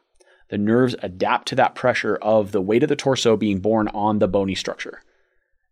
[0.50, 4.20] the nerves adapt to that pressure of the weight of the torso being borne on
[4.20, 5.02] the bony structure.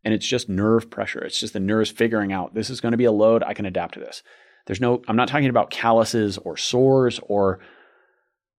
[0.03, 1.19] And it's just nerve pressure.
[1.19, 3.43] It's just the nerves figuring out this is going to be a load.
[3.43, 4.23] I can adapt to this.
[4.65, 7.59] There's no, I'm not talking about calluses or sores or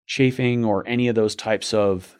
[0.06, 2.16] chafing or any of those types of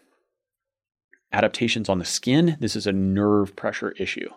[1.33, 2.57] adaptations on the skin.
[2.61, 4.31] This is a nerve pressure issue.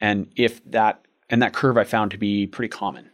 [0.00, 3.10] And if that, and that curve I found to be pretty common.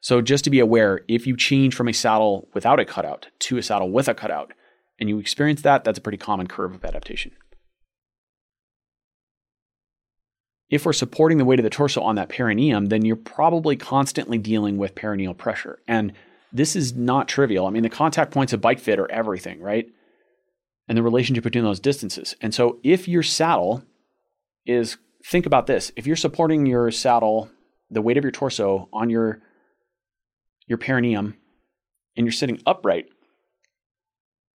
[0.00, 3.58] So just to be aware, if you change from a saddle without a cutout to
[3.58, 4.52] a saddle with a cutout,
[4.98, 7.32] and you experience that, that's a pretty common curve of adaptation.
[10.70, 14.38] If we're supporting the weight of the torso on that perineum, then you're probably constantly
[14.38, 15.80] dealing with perineal pressure.
[15.86, 16.14] And
[16.52, 17.66] this is not trivial.
[17.66, 19.86] I mean, the contact points of bike fit are everything, right?
[20.88, 22.34] And the relationship between those distances.
[22.40, 23.84] And so if your saddle
[24.64, 27.50] is, think about this if you're supporting your saddle,
[27.90, 29.42] the weight of your torso on your
[30.66, 31.36] your perineum
[32.16, 33.06] and you're sitting upright,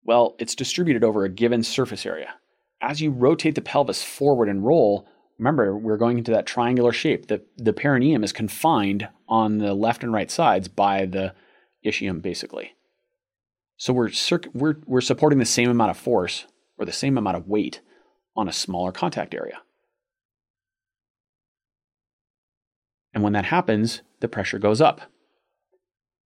[0.04, 2.34] well, it's distributed over a given surface area.
[2.80, 5.06] As you rotate the pelvis forward and roll,
[5.38, 7.28] remember we're going into that triangular shape.
[7.28, 11.34] The, the perineum is confined on the left and right sides by the
[11.86, 12.74] ischium, basically.
[13.76, 14.10] So we're,
[14.52, 16.46] we're, we're supporting the same amount of force
[16.78, 17.80] or the same amount of weight
[18.36, 19.60] on a smaller contact area.
[23.14, 25.02] And when that happens, the pressure goes up.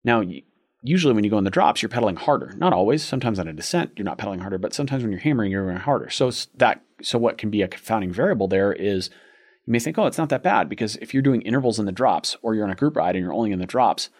[0.04, 0.22] Now,
[0.82, 2.54] usually when you go in the drops, you're pedaling harder.
[2.56, 3.02] Not always.
[3.02, 5.78] Sometimes on a descent, you're not pedaling harder, but sometimes when you're hammering, you're going
[5.78, 6.10] harder.
[6.10, 9.10] So that so what can be a confounding variable there is
[9.66, 11.92] you may think, oh, it's not that bad because if you're doing intervals in the
[11.92, 14.10] drops or you're on a group ride and you're only in the drops,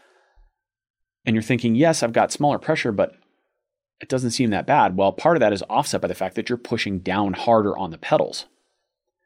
[1.25, 3.17] and you're thinking, yes, I've got smaller pressure, but
[4.01, 4.97] it doesn't seem that bad.
[4.97, 7.91] Well, part of that is offset by the fact that you're pushing down harder on
[7.91, 8.47] the pedals.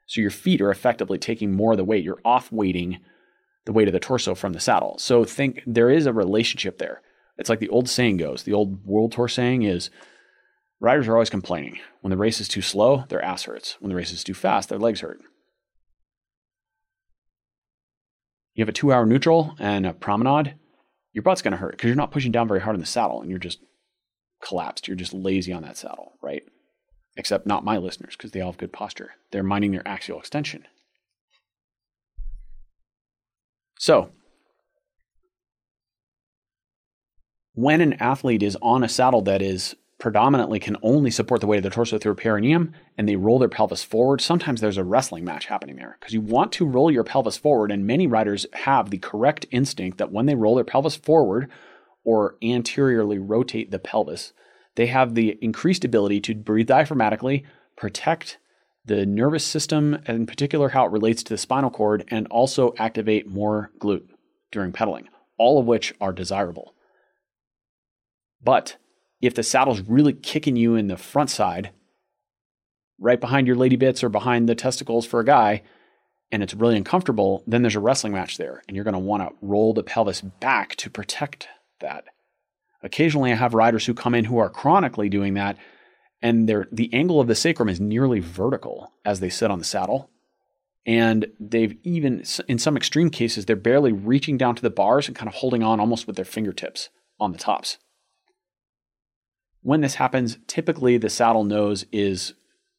[0.07, 2.05] So your feet are effectively taking more of the weight.
[2.05, 3.01] You're off weighting
[3.67, 4.97] the weight of the torso from the saddle.
[4.99, 7.03] So think there is a relationship there.
[7.39, 9.91] It's like the old saying goes, the old World Tour saying is
[10.81, 11.79] riders are always complaining.
[12.01, 13.77] When the race is too slow, their ass hurts.
[13.81, 15.21] When the race is too fast, their legs hurt.
[18.55, 20.57] You have a two hour neutral and a promenade,
[21.13, 23.21] your butt's going to hurt because you're not pushing down very hard in the saddle
[23.21, 23.61] and you're just
[24.43, 24.87] collapsed.
[24.87, 26.43] You're just lazy on that saddle, right?
[27.17, 29.13] Except not my listeners because they all have good posture.
[29.31, 30.65] They're minding their axial extension.
[33.81, 34.11] So,
[37.55, 41.57] when an athlete is on a saddle that is predominantly can only support the weight
[41.57, 44.85] of the torso through a perineum and they roll their pelvis forward, sometimes there's a
[44.85, 47.73] wrestling match happening there because you want to roll your pelvis forward.
[47.73, 51.51] And many riders have the correct instinct that when they roll their pelvis forward
[52.05, 54.35] or anteriorly rotate the pelvis,
[54.75, 57.45] they have the increased ability to breathe diaphragmatically,
[57.77, 58.37] protect
[58.85, 63.29] the nervous system, in particular how it relates to the spinal cord, and also activate
[63.29, 64.09] more glute
[64.51, 66.75] during pedaling, all of which are desirable.
[68.43, 68.77] But
[69.21, 71.71] if the saddle's really kicking you in the front side,
[72.99, 75.63] right behind your lady bits or behind the testicles for a guy,
[76.33, 79.23] and it's really uncomfortable, then there's a wrestling match there, and you're going to want
[79.23, 81.49] to roll the pelvis back to protect
[81.81, 82.05] that.
[82.83, 85.57] Occasionally, I have riders who come in who are chronically doing that,
[86.23, 90.11] and the angle of the sacrum is nearly vertical as they sit on the saddle.
[90.87, 95.17] And they've even, in some extreme cases, they're barely reaching down to the bars and
[95.17, 97.79] kind of holding on almost with their fingertips on the tops.
[99.63, 102.35] When this happens, typically the saddle nose is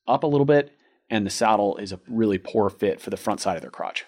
[0.08, 0.76] up a little bit
[1.10, 4.06] and the saddle is a really poor fit for the front side of their crotch.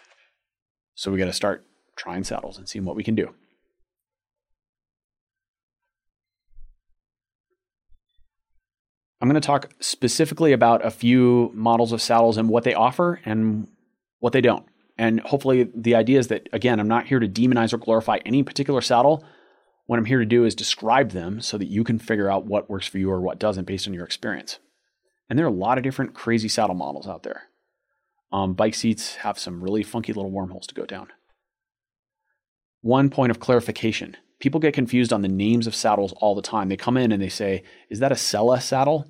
[0.96, 1.66] So we got to start
[1.96, 3.34] trying saddles and seeing what we can do.
[9.24, 13.22] I'm going to talk specifically about a few models of saddles and what they offer
[13.24, 13.70] and
[14.20, 14.66] what they don't.
[14.98, 18.44] And hopefully, the idea is that, again, I'm not here to demonize or glorify any
[18.44, 19.24] particular saddle.
[19.86, 22.70] What I'm here to do is describe them so that you can figure out what
[22.70, 24.60] works for you or what doesn't based on your experience.
[25.30, 27.44] And there are a lot of different crazy saddle models out there.
[28.34, 31.08] Um, bike seats have some really funky little wormholes to go down.
[32.82, 36.68] One point of clarification people get confused on the names of saddles all the time.
[36.68, 39.08] They come in and they say, Is that a Sella saddle?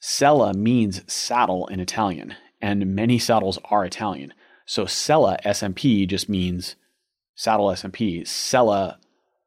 [0.00, 4.32] Sella means saddle in Italian, and many saddles are Italian.
[4.64, 6.76] So Sella SMP just means
[7.34, 8.26] saddle SMP.
[8.26, 8.96] Selle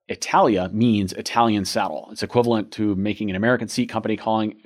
[0.07, 2.09] Italia means Italian saddle.
[2.11, 4.61] It's equivalent to making an American seat company calling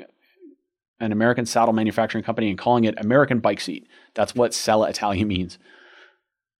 [0.99, 3.87] an American saddle manufacturing company and calling it American bike seat.
[4.13, 5.57] That's what Selle Italia means.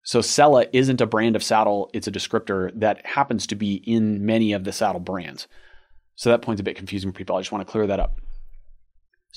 [0.03, 4.25] So Sella isn't a brand of saddle, it's a descriptor that happens to be in
[4.25, 5.47] many of the saddle brands.
[6.15, 7.35] So that point's a bit confusing for people.
[7.35, 8.21] I just want to clear that up.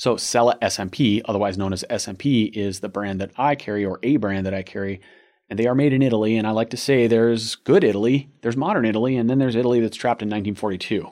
[0.00, 4.16] So Sella SMP, otherwise known as SMP, is the brand that I carry or a
[4.16, 5.02] brand that I carry.
[5.50, 6.38] And they are made in Italy.
[6.38, 9.78] And I like to say there's good Italy, there's modern Italy, and then there's Italy
[9.80, 11.06] that's trapped in 1942.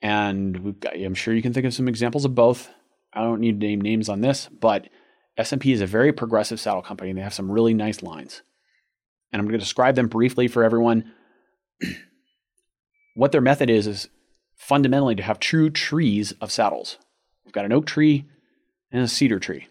[0.00, 2.70] And got, I'm sure you can think of some examples of both.
[3.12, 4.88] I don't need to name names on this, but
[5.36, 7.10] SMP is a very progressive saddle company.
[7.10, 8.42] And they have some really nice lines
[9.32, 11.12] and I'm going to describe them briefly for everyone.
[13.14, 14.08] what their method is is
[14.56, 16.98] fundamentally to have true trees of saddles.
[17.48, 18.26] We've got an oak tree
[18.92, 19.68] and a cedar tree.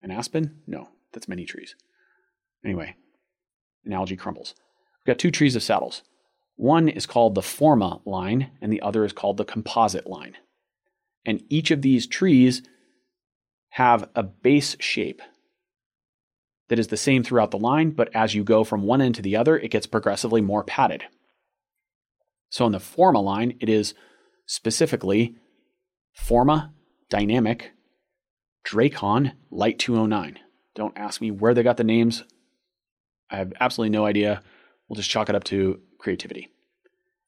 [0.00, 0.60] An aspen?
[0.64, 1.74] No, that's many trees.
[2.64, 2.94] Anyway,
[3.84, 4.54] analogy crumbles.
[5.00, 6.02] We've got two trees of saddles.
[6.54, 10.36] One is called the Forma line, and the other is called the composite line.
[11.24, 12.62] And each of these trees
[13.70, 15.22] have a base shape
[16.68, 19.22] that is the same throughout the line, but as you go from one end to
[19.22, 21.02] the other, it gets progressively more padded.
[22.50, 23.94] So in the Forma line, it is
[24.46, 25.34] specifically
[26.16, 26.72] Forma
[27.08, 27.70] Dynamic
[28.64, 30.40] Drakon Lite 209.
[30.74, 32.24] Don't ask me where they got the names.
[33.30, 34.42] I have absolutely no idea.
[34.88, 36.48] We'll just chalk it up to creativity.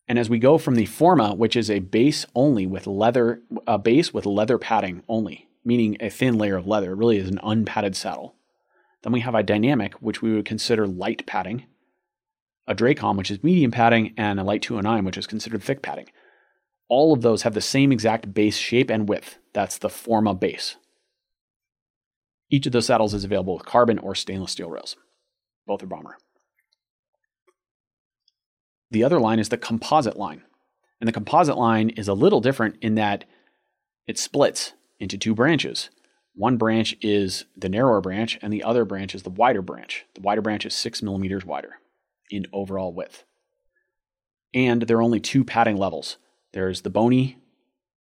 [0.09, 3.79] And as we go from the Forma, which is a base only with leather, a
[3.79, 7.95] base with leather padding only, meaning a thin layer of leather, really is an unpadded
[7.95, 8.35] saddle.
[9.03, 11.67] Then we have a dynamic, which we would consider light padding,
[12.67, 16.09] a Drakon, which is medium padding, and a Lite 209, which is considered thick padding.
[16.89, 19.39] All of those have the same exact base shape and width.
[19.53, 20.77] That's the Forma base.
[22.51, 24.97] Each of those saddles is available with carbon or stainless steel rails.
[25.67, 26.17] Both are bomber.
[28.91, 30.43] The other line is the composite line.
[31.01, 33.25] And the composite line is a little different in that
[34.07, 35.91] it splits into two branches.
[36.35, 40.07] One branch is the narrower branch, and the other branch is the wider branch.
[40.15, 41.75] The wider branch is six millimeters wider
[42.31, 43.25] in overall width.
[44.55, 46.17] And there are only two padding levels
[46.59, 47.39] there's the bony,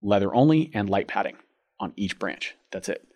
[0.03, 1.37] leather only, and light padding
[1.79, 2.57] on each branch.
[2.73, 3.07] That's it.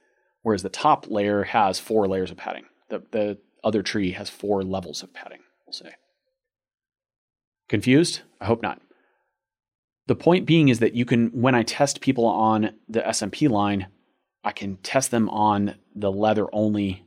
[0.43, 2.67] Whereas the top layer has four layers of padding.
[2.91, 5.97] The, the other tree has four levels of padding, we'll say.
[7.69, 8.21] Confused?
[8.41, 8.81] I hope not.
[10.07, 13.89] The point being is that you can, when I test people on the SMP line,
[14.45, 17.05] I can test them on the leather only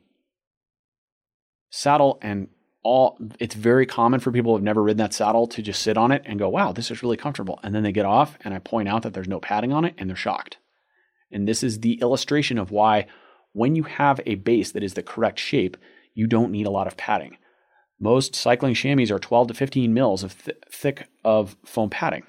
[1.70, 2.50] saddle and
[2.86, 5.98] all it's very common for people who have never ridden that saddle to just sit
[5.98, 7.60] on it and go, wow, this is really comfortable.
[7.64, 9.96] And then they get off and I point out that there's no padding on it
[9.98, 10.58] and they're shocked.
[11.32, 13.08] And this is the illustration of why
[13.54, 15.78] when you have a base that is the correct shape,
[16.14, 17.38] you don't need a lot of padding.
[18.00, 22.22] Most cycling chamois are 12 to 15 mils of th- thick of foam padding.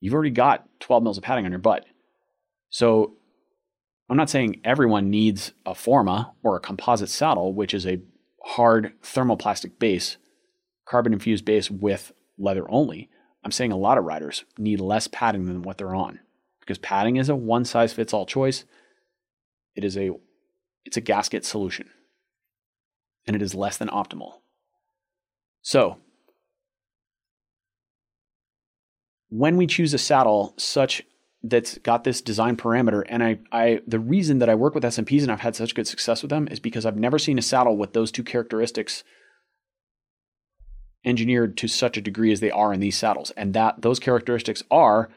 [0.00, 1.84] You've already got 12 mils of padding on your butt.
[2.70, 3.16] So
[4.08, 8.00] I'm not saying everyone needs a Forma or a composite saddle, which is a
[8.44, 10.16] hard thermoplastic base,
[10.84, 13.08] carbon infused base with leather only.
[13.44, 16.20] I'm saying a lot of riders need less padding than what they're on
[16.60, 18.64] because padding is a one size fits all choice.
[19.74, 20.10] It is a
[20.84, 21.88] it's a gasket solution.
[23.26, 24.40] And it is less than optimal.
[25.62, 25.98] So,
[29.28, 31.02] when we choose a saddle such
[31.42, 33.02] that's got this design parameter.
[33.08, 35.88] And I, I the reason that i work with smps and i've had such good
[35.88, 39.02] success with them is because i've never seen a saddle with those two characteristics
[41.04, 43.30] engineered to such a degree as they are in these saddles.
[43.32, 45.10] And that those characteristics are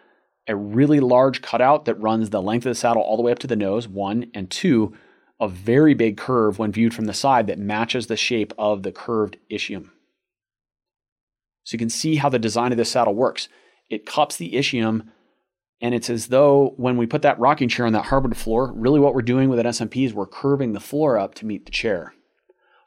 [0.48, 3.40] a really large cutout that runs the length of the saddle all the way up
[3.40, 4.96] to the nose one and two
[5.40, 8.92] a very big curve when viewed from the side that matches the shape of the
[8.92, 9.90] curved ischium.
[11.64, 13.50] So you can see how the design of this saddle works.
[13.90, 15.08] It cups the ischium
[15.82, 19.00] and it's as though when we put that rocking chair on that hardwood floor, really
[19.00, 21.72] what we're doing with an SMP is we're curving the floor up to meet the
[21.72, 22.14] chair.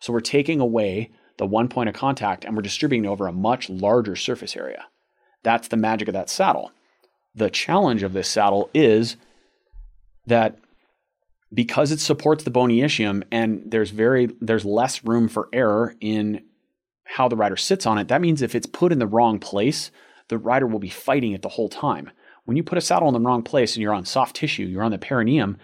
[0.00, 3.32] So we're taking away the one point of contact and we're distributing it over a
[3.32, 4.86] much larger surface area.
[5.42, 6.72] That's the magic of that saddle.
[7.34, 9.16] The challenge of this saddle is
[10.26, 10.58] that
[11.52, 16.42] because it supports the bony ischium and there's very there's less room for error in
[17.04, 19.90] how the rider sits on it, that means if it's put in the wrong place,
[20.28, 22.10] the rider will be fighting it the whole time.
[22.48, 24.82] When you put a saddle in the wrong place and you're on soft tissue, you're
[24.82, 25.58] on the perineum,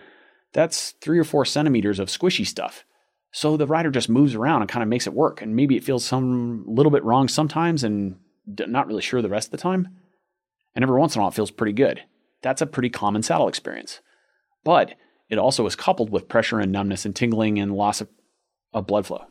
[0.53, 2.85] that's three or four centimeters of squishy stuff.
[3.32, 5.41] So the rider just moves around and kind of makes it work.
[5.41, 8.16] And maybe it feels some little bit wrong sometimes and
[8.47, 9.97] not really sure the rest of the time.
[10.74, 12.03] And every once in a while, it feels pretty good.
[12.43, 14.01] That's a pretty common saddle experience.
[14.62, 14.93] But
[15.30, 18.11] it also is coupled with pressure and numbness and tingling and loss of,
[18.74, 19.24] of blood flow,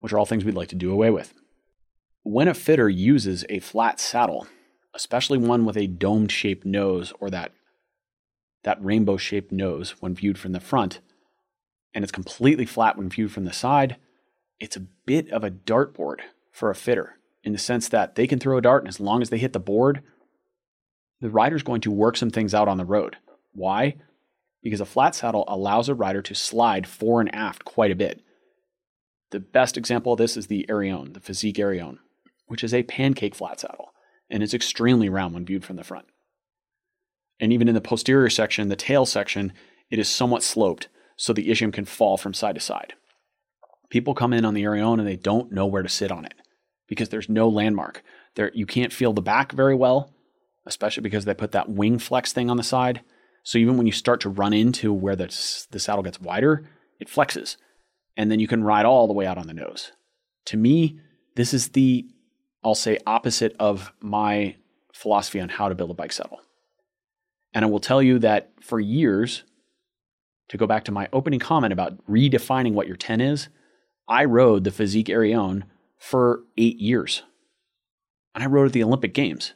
[0.00, 1.32] which are all things we'd like to do away with.
[2.24, 4.48] When a fitter uses a flat saddle,
[4.94, 7.52] especially one with a domed shaped nose or that
[8.62, 11.00] that rainbow shaped nose when viewed from the front,
[11.92, 13.96] and it's completely flat when viewed from the side,
[14.58, 16.20] it's a bit of a dartboard
[16.50, 19.20] for a fitter in the sense that they can throw a dart, and as long
[19.20, 20.02] as they hit the board,
[21.20, 23.18] the rider's going to work some things out on the road.
[23.52, 23.96] Why?
[24.62, 28.22] Because a flat saddle allows a rider to slide fore and aft quite a bit.
[29.30, 31.98] The best example of this is the Arione, the Fizik Arione,
[32.46, 33.93] which is a pancake flat saddle
[34.34, 36.06] and it's extremely round when viewed from the front.
[37.38, 39.52] And even in the posterior section, the tail section,
[39.90, 42.94] it is somewhat sloped so the ischium can fall from side to side.
[43.90, 46.34] People come in on the Arione and they don't know where to sit on it
[46.88, 48.02] because there's no landmark.
[48.34, 50.12] There, you can't feel the back very well,
[50.66, 53.02] especially because they put that wing flex thing on the side.
[53.44, 55.26] So even when you start to run into where the,
[55.70, 56.68] the saddle gets wider,
[56.98, 57.56] it flexes.
[58.16, 59.92] And then you can ride all the way out on the nose.
[60.46, 60.98] To me,
[61.36, 62.08] this is the
[62.64, 64.56] I'll say opposite of my
[64.92, 66.40] philosophy on how to build a bike saddle.
[67.52, 69.44] And I will tell you that for years,
[70.48, 73.48] to go back to my opening comment about redefining what your 10 is,
[74.08, 75.62] I rode the Fizik Arione
[75.98, 77.22] for eight years.
[78.34, 79.54] And I rode it at the Olympic Games.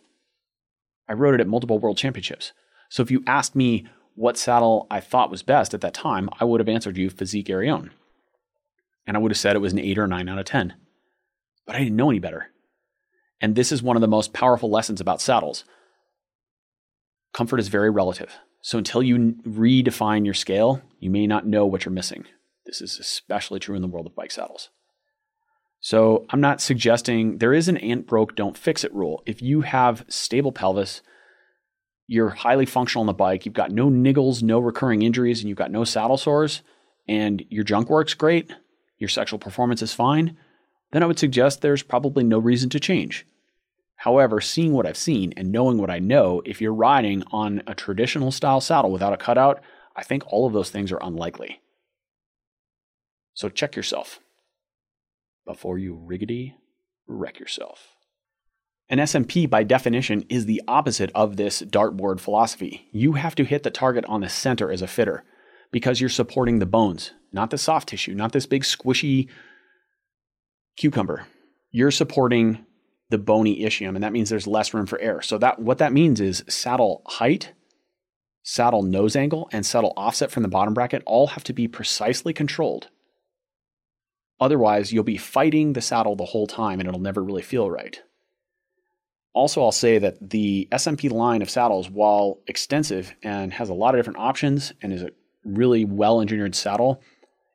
[1.08, 2.52] I rode it at multiple world championships.
[2.88, 6.44] So if you asked me what saddle I thought was best at that time, I
[6.44, 7.90] would have answered you Fizik Arione.
[9.06, 10.74] And I would have said it was an 8 or 9 out of 10.
[11.66, 12.48] But I didn't know any better.
[13.40, 15.64] And this is one of the most powerful lessons about saddles.
[17.32, 18.34] Comfort is very relative.
[18.62, 22.24] So until you redefine your scale, you may not know what you're missing.
[22.66, 24.70] This is especially true in the world of bike saddles.
[25.80, 29.22] So I'm not suggesting there is an ant broke, don't fix it rule.
[29.26, 31.02] If you have stable pelvis,
[32.08, 35.58] you're highly functional on the bike, you've got no niggles, no recurring injuries, and you've
[35.58, 36.62] got no saddle sores,
[37.06, 38.50] and your junk works great,
[38.98, 40.36] your sexual performance is fine,
[40.92, 43.26] then I would suggest there's probably no reason to change.
[43.96, 47.74] However, seeing what I've seen and knowing what I know, if you're riding on a
[47.74, 49.60] traditional style saddle without a cutout,
[49.96, 51.60] I think all of those things are unlikely.
[53.34, 54.20] So check yourself
[55.44, 56.54] before you riggedy
[57.08, 57.94] wreck yourself.
[58.88, 62.88] An SMP, by definition, is the opposite of this dartboard philosophy.
[62.92, 65.24] You have to hit the target on the center as a fitter
[65.70, 69.28] because you're supporting the bones, not the soft tissue, not this big squishy
[70.78, 71.26] cucumber.
[71.70, 72.64] You're supporting
[73.10, 75.22] the bony ischium, and that means there's less room for error.
[75.22, 77.52] So that what that means is saddle height,
[78.42, 82.32] saddle nose angle, and saddle offset from the bottom bracket all have to be precisely
[82.32, 82.88] controlled.
[84.40, 88.00] Otherwise, you'll be fighting the saddle the whole time and it'll never really feel right.
[89.34, 93.94] Also, I'll say that the SMP line of saddles, while extensive and has a lot
[93.94, 95.10] of different options and is a
[95.44, 97.02] really well engineered saddle,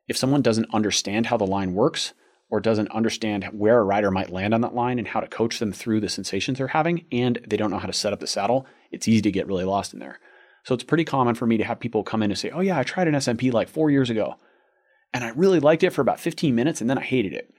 [0.08, 2.12] if someone doesn't understand how the line works,
[2.54, 5.58] or doesn't understand where a rider might land on that line and how to coach
[5.58, 8.28] them through the sensations they're having, and they don't know how to set up the
[8.28, 10.20] saddle, it's easy to get really lost in there.
[10.62, 12.78] So it's pretty common for me to have people come in and say, Oh, yeah,
[12.78, 14.36] I tried an SMP like four years ago,
[15.12, 17.52] and I really liked it for about 15 minutes, and then I hated it.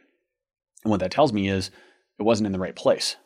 [0.85, 1.71] And what that tells me is
[2.17, 3.17] it wasn't in the right place.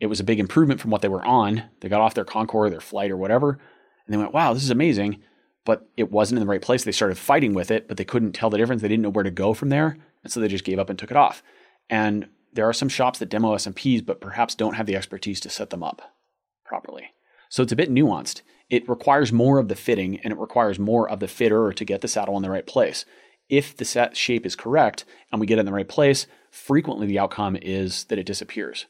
[0.00, 1.64] It was a big improvement from what they were on.
[1.82, 4.70] They got off their Concor, their Flite, or whatever, and they went, Wow, this is
[4.70, 5.22] amazing.
[5.66, 6.84] but it wasn't in the right place.
[6.84, 8.80] They started fighting with it, but they couldn't tell the difference.
[8.80, 9.98] They didn't know where to go from there.
[10.22, 11.42] And so they just gave up and took it off.
[11.88, 15.50] And there are some shops that demo SMPs, but perhaps don't have the expertise to
[15.50, 16.02] set them up
[16.64, 17.12] properly.
[17.48, 18.42] So it's a bit nuanced.
[18.68, 22.00] It requires more of the fitting and it requires more of the fitter to get
[22.00, 23.04] the saddle in the right place.
[23.48, 27.06] If the set shape is correct and we get it in the right place, frequently
[27.06, 28.86] the outcome is that it disappears.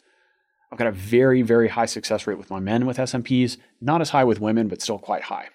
[0.73, 4.11] I've got a very, very high success rate with my men with SMPs, not as
[4.11, 5.49] high with women, but still quite high.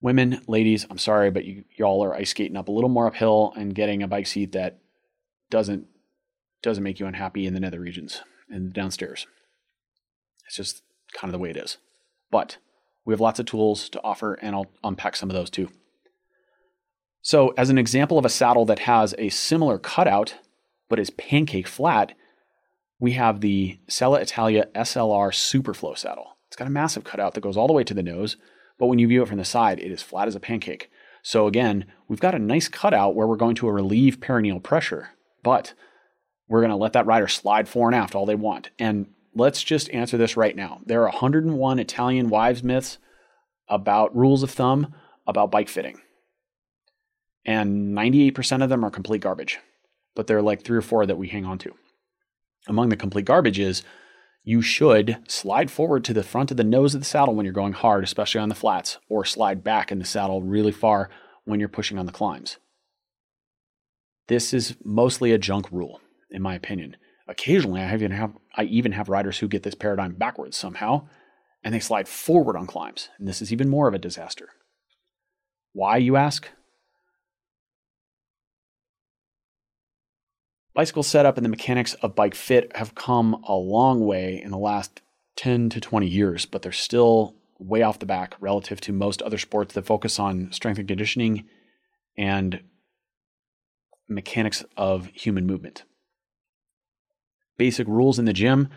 [0.00, 3.52] Women, ladies, I'm sorry, but you, y'all are ice skating up a little more uphill
[3.56, 4.78] and getting a bike seat that
[5.50, 5.86] doesn't
[6.62, 9.26] doesn't make you unhappy in the nether regions and downstairs.
[10.46, 10.82] It's just
[11.12, 11.78] kind of the way it is.
[12.30, 12.58] But
[13.04, 15.70] we have lots of tools to offer, and I'll unpack some of those too.
[17.22, 20.36] So, as an example of a saddle that has a similar cutout
[20.88, 22.14] but is pancake flat,
[22.98, 26.38] we have the Selle Italia SLR Superflow saddle.
[26.46, 28.36] It's got a massive cutout that goes all the way to the nose,
[28.78, 30.90] but when you view it from the side, it is flat as a pancake.
[31.22, 35.10] So again, we've got a nice cutout where we're going to relieve perineal pressure,
[35.42, 35.74] but
[36.48, 38.70] we're going to let that rider slide fore and aft all they want.
[38.78, 40.80] And let's just answer this right now.
[40.86, 42.98] There are 101 Italian wives myths
[43.68, 44.94] about rules of thumb
[45.26, 46.00] about bike fitting.
[47.44, 49.58] And 98% of them are complete garbage.
[50.14, 51.74] But there are like three or four that we hang on to.
[52.66, 53.82] Among the complete garbage is
[54.48, 57.52] you should slide forward to the front of the nose of the saddle when you're
[57.52, 61.10] going hard, especially on the flats, or slide back in the saddle really far
[61.44, 62.56] when you're pushing on the climbs.
[64.26, 66.96] This is mostly a junk rule, in my opinion.
[67.28, 71.08] Occasionally, I even have I even have riders who get this paradigm backwards somehow,
[71.62, 74.48] and they slide forward on climbs, and this is even more of a disaster.
[75.74, 76.48] Why, you ask?
[80.78, 84.58] Bicycle setup and the mechanics of bike fit have come a long way in the
[84.58, 85.00] last
[85.34, 89.38] 10 to 20 years, but they're still way off the back relative to most other
[89.38, 91.46] sports that focus on strength and conditioning
[92.16, 92.60] and
[94.08, 95.82] mechanics of human movement.
[97.56, 98.68] Basic rules in the gym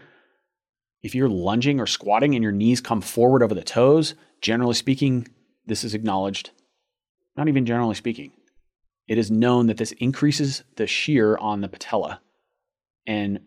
[1.04, 5.28] if you're lunging or squatting and your knees come forward over the toes, generally speaking,
[5.68, 6.50] this is acknowledged.
[7.38, 8.32] Not even generally speaking
[9.12, 12.22] it is known that this increases the shear on the patella
[13.06, 13.42] and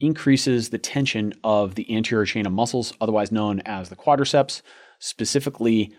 [0.00, 4.62] increases the tension of the anterior chain of muscles, otherwise known as the quadriceps,
[4.98, 5.92] specifically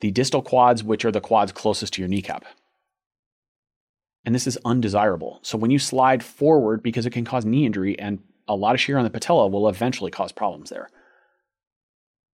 [0.00, 2.46] the distal quads, which are the quads closest to your kneecap.
[4.24, 5.38] And this is undesirable.
[5.42, 8.80] So when you slide forward, because it can cause knee injury and a lot of
[8.80, 10.88] shear on the patella will eventually cause problems there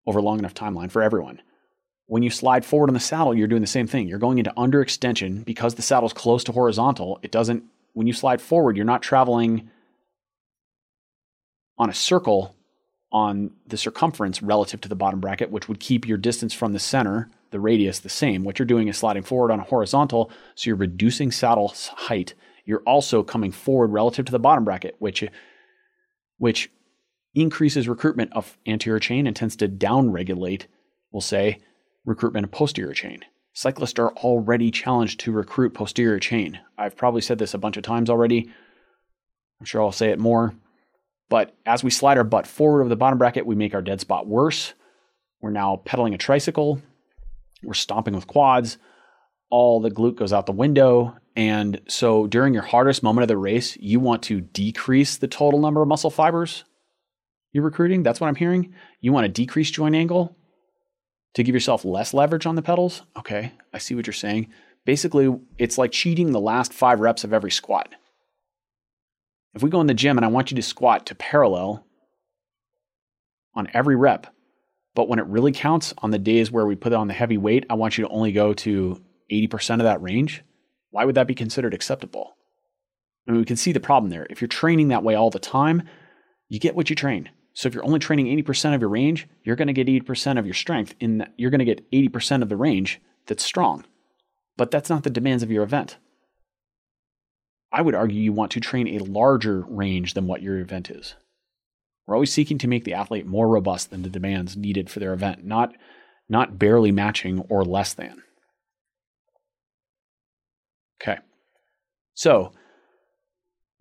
[0.07, 1.43] over a long enough timeline for everyone.
[2.07, 4.09] When you slide forward on the saddle, you're doing the same thing.
[4.09, 7.19] You're going into underextension because the saddle's close to horizontal.
[7.23, 9.71] It doesn't, when you slide forward, you're not traveling
[11.79, 12.55] on a circle
[13.13, 16.79] on the circumference relative to the bottom bracket, which would keep your distance from the
[16.79, 18.43] center, the radius, the same.
[18.43, 22.35] What you're doing is sliding forward on a horizontal, so you're reducing saddle height.
[22.65, 25.25] You're also coming forward relative to the bottom bracket, which,
[26.39, 26.71] which
[27.35, 30.65] increases recruitment of anterior chain and tends to downregulate,
[31.11, 31.59] we'll say,
[32.05, 33.21] recruitment of posterior chain.
[33.53, 36.59] Cyclists are already challenged to recruit posterior chain.
[36.79, 38.51] I've probably said this a bunch of times already.
[39.61, 40.55] I'm sure I'll say it more.
[41.29, 44.01] But as we slide our butt forward over the bottom bracket, we make our dead
[44.01, 44.75] spot worse.
[45.41, 46.81] We're now pedaling a tricycle.
[47.63, 48.79] We're stomping with quads.
[49.51, 51.17] All the glute goes out the window.
[51.37, 55.61] And so during your hardest moment of the race, you want to decrease the total
[55.61, 56.65] number of muscle fibers
[57.53, 58.03] you're recruiting.
[58.03, 58.75] That's what I'm hearing.
[59.01, 60.37] You want to decrease joint angle
[61.35, 63.03] to give yourself less leverage on the pedals.
[63.17, 64.49] Okay, I see what you're saying.
[64.85, 67.95] Basically, it's like cheating the last five reps of every squat.
[69.55, 71.87] If we go in the gym and I want you to squat to parallel
[73.55, 74.27] on every rep,
[74.95, 77.65] but when it really counts on the days where we put on the heavy weight,
[77.71, 80.43] I want you to only go to 80% of that range,
[80.91, 82.37] why would that be considered acceptable?
[83.27, 84.27] I mean, we can see the problem there.
[84.29, 85.85] If you're training that way all the time,
[86.49, 87.31] you get what you train.
[87.55, 90.47] So if you're only training 80% of your range, you're going to get 80% of
[90.47, 93.85] your strength in you're going to get 80% of the range that's strong.
[94.57, 95.99] But that's not the demands of your event.
[97.73, 101.15] I would argue you want to train a larger range than what your event is.
[102.07, 105.13] We're always seeking to make the athlete more robust than the demands needed for their
[105.13, 105.75] event, not
[106.29, 108.23] not barely matching or less than.
[111.03, 111.19] Okay.
[112.15, 112.53] So,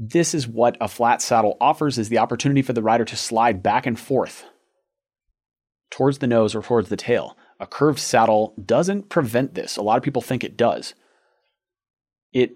[0.04, 3.62] this is what a flat saddle offers is the opportunity for the rider to slide
[3.62, 4.46] back and forth
[5.92, 7.38] towards the nose or towards the tail.
[7.60, 9.78] A curved saddle doesn't prevent this.
[9.78, 10.96] A lot of people think it does.
[12.34, 12.54] It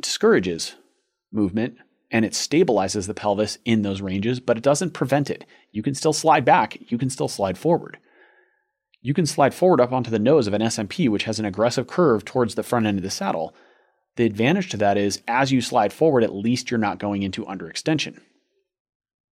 [0.00, 0.76] discourages
[1.30, 1.76] movement
[2.10, 5.44] and it stabilizes the pelvis in those ranges, but it doesn't prevent it.
[5.70, 7.98] You can still slide back, you can still slide forward.
[9.02, 11.86] you can slide forward up onto the nose of an SMP, which has an aggressive
[11.86, 13.54] curve towards the front end of the saddle.
[14.16, 17.44] The advantage to that is as you slide forward, at least you're not going into
[17.44, 18.20] underextension.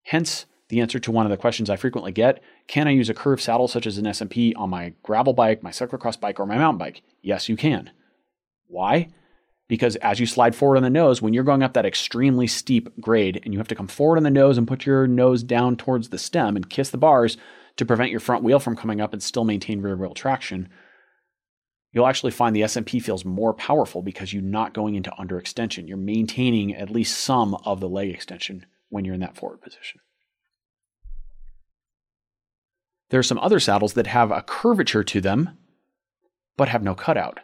[0.05, 3.15] Hence, the answer to one of the questions I frequently get can I use a
[3.15, 6.57] curved saddle such as an SMP on my gravel bike, my cyclocross bike, or my
[6.57, 7.03] mountain bike?
[7.23, 7.91] Yes, you can.
[8.67, 9.11] Why?
[9.69, 12.89] Because as you slide forward on the nose, when you're going up that extremely steep
[13.01, 15.77] grade and you have to come forward on the nose and put your nose down
[15.77, 17.37] towards the stem and kiss the bars
[17.77, 20.69] to prevent your front wheel from coming up and still maintain rear wheel traction,
[21.95, 25.89] you'll actually find the SMP feels more powerful because you're not going into underextension.
[25.89, 30.01] You're maintaining at least some of the leg extension when you're in that forward position.
[33.11, 35.57] There are some other saddles that have a curvature to them,
[36.57, 37.39] but have no cutout.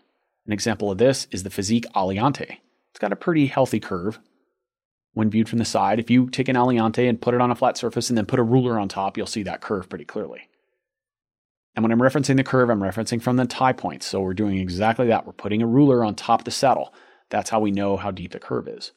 [0.47, 2.59] An example of this is the Fizik Aliante.
[2.91, 4.19] It's got a pretty healthy curve
[5.13, 6.01] when viewed from the side.
[6.01, 8.41] If you take an Aliante and put it on a flat surface and then put
[8.41, 10.49] a ruler on top, you'll see that curve pretty clearly.
[11.75, 14.07] And when I'm referencing the curve, I'm referencing from the tie points.
[14.07, 15.27] So we're doing exactly that.
[15.27, 16.93] We're putting a ruler on top of the saddle.
[17.31, 18.93] That's how we know how deep the curve is.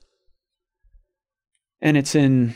[1.81, 2.55] And it's in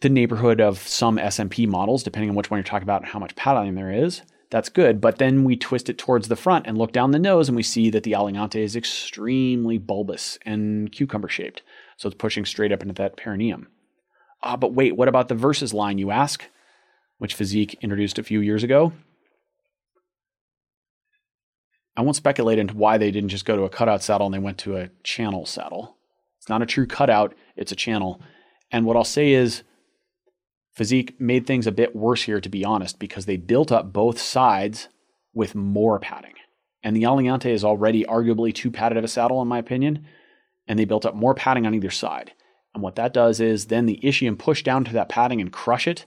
[0.00, 3.18] the neighborhood of some SMP models, depending on which one you're talking about and how
[3.18, 4.22] much padding there is.
[4.50, 5.00] That's good.
[5.00, 7.62] But then we twist it towards the front and look down the nose, and we
[7.62, 11.62] see that the Aliante is extremely bulbous and cucumber shaped.
[11.96, 13.68] So it's pushing straight up into that perineum.
[14.42, 16.44] Ah, but wait, what about the Versus line, you ask?
[17.18, 18.92] Which Fizik introduced a few years ago.
[21.96, 24.40] I won't speculate into why they didn't just go to a cutout saddle and they
[24.40, 25.96] went to a channel saddle.
[26.38, 28.20] It's not a true cutout, it's a channel.
[28.70, 29.62] And what I'll say is,
[30.76, 34.18] Fizik made things a bit worse here, to be honest, because they built up both
[34.18, 34.88] sides
[35.32, 36.34] with more padding.
[36.82, 40.04] And the Aliante is already arguably too padded of a saddle, in my opinion.
[40.66, 42.32] And they built up more padding on either side.
[42.74, 45.86] And what that does is then the ischium push down to that padding and crush
[45.86, 46.04] it.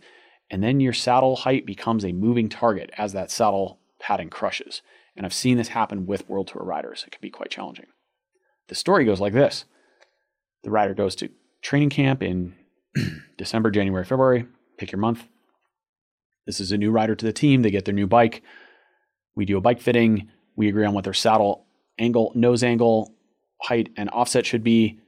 [0.51, 4.81] And then your saddle height becomes a moving target as that saddle padding crushes.
[5.18, 7.03] And I've seen this happen with World Tour riders.
[7.05, 7.88] It can be quite challenging.
[8.70, 9.65] The story goes like this
[10.63, 11.30] the rider goes to
[11.61, 12.55] training camp in
[13.38, 14.45] December, January, February,
[14.78, 15.26] pick your month.
[16.45, 17.61] This is a new rider to the team.
[17.61, 18.41] They get their new bike.
[19.36, 20.30] We do a bike fitting.
[20.55, 21.65] We agree on what their saddle
[21.99, 23.15] angle, nose angle,
[23.61, 24.99] height, and offset should be.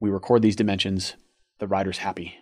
[0.00, 1.14] We record these dimensions.
[1.58, 2.34] The rider's happy.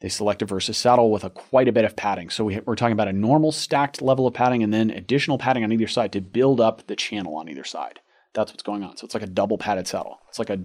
[0.00, 2.28] They select a versus saddle with a quite a bit of padding.
[2.28, 5.64] So we, are talking about a normal stacked level of padding and then additional padding
[5.64, 8.00] on either side to build up the channel on either side.
[8.34, 8.96] That's what's going on.
[8.98, 10.18] So it's like a double padded saddle.
[10.28, 10.60] It's like a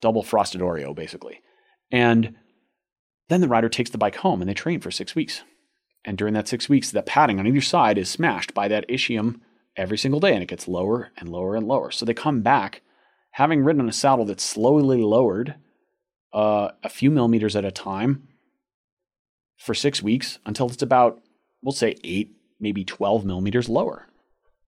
[0.00, 1.40] double frosted Oreo, basically.
[1.90, 2.36] And
[3.28, 5.42] then the rider takes the bike home and they train for six weeks.
[6.04, 9.40] And during that six weeks, the padding on either side is smashed by that ischium
[9.76, 11.90] every single day and it gets lower and lower and lower.
[11.90, 12.82] So they come back
[13.32, 15.56] having ridden on a saddle that's slowly lowered
[16.34, 18.28] uh, a few millimeters at a time
[19.56, 21.22] for six weeks until it's about,
[21.62, 24.08] we'll say, eight, maybe 12 millimeters lower.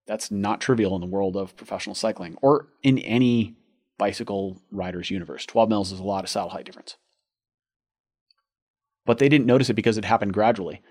[0.07, 3.57] That's not trivial in the world of professional cycling or in any
[3.99, 5.45] bicycle rider's universe.
[5.45, 6.97] 12 mils is a lot of saddle height difference
[9.07, 10.83] but they didn't notice it because it happened gradually.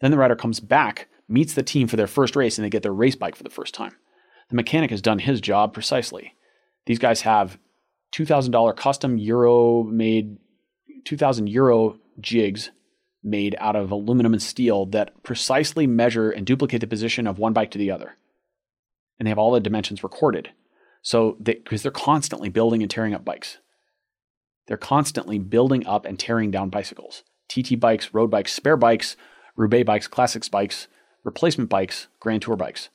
[0.00, 2.82] Then the rider comes back, meets the team for their first race, and they get
[2.82, 3.94] their race bike for the first time.
[4.50, 6.34] The mechanic has done his job precisely.
[6.84, 7.58] These guys have
[8.16, 10.38] $2,000 custom Euro made,
[11.04, 12.70] 2,000 Euro jigs
[13.22, 17.52] made out of aluminum and steel that precisely measure and duplicate the position of one
[17.52, 18.16] bike to the other.
[19.18, 20.50] And they have all the dimensions recorded.
[21.02, 23.58] So, because they, they're constantly building and tearing up bikes,
[24.66, 27.22] they're constantly building up and tearing down bicycles.
[27.48, 29.16] TT bikes, road bikes, spare bikes,
[29.56, 30.88] Roubaix bikes, classics bikes,
[31.24, 32.90] replacement bikes, Grand Tour bikes.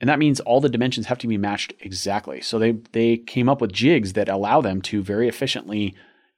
[0.00, 2.40] And that means all the dimensions have to be matched exactly.
[2.40, 5.94] So they, they came up with jigs that allow them to very efficiently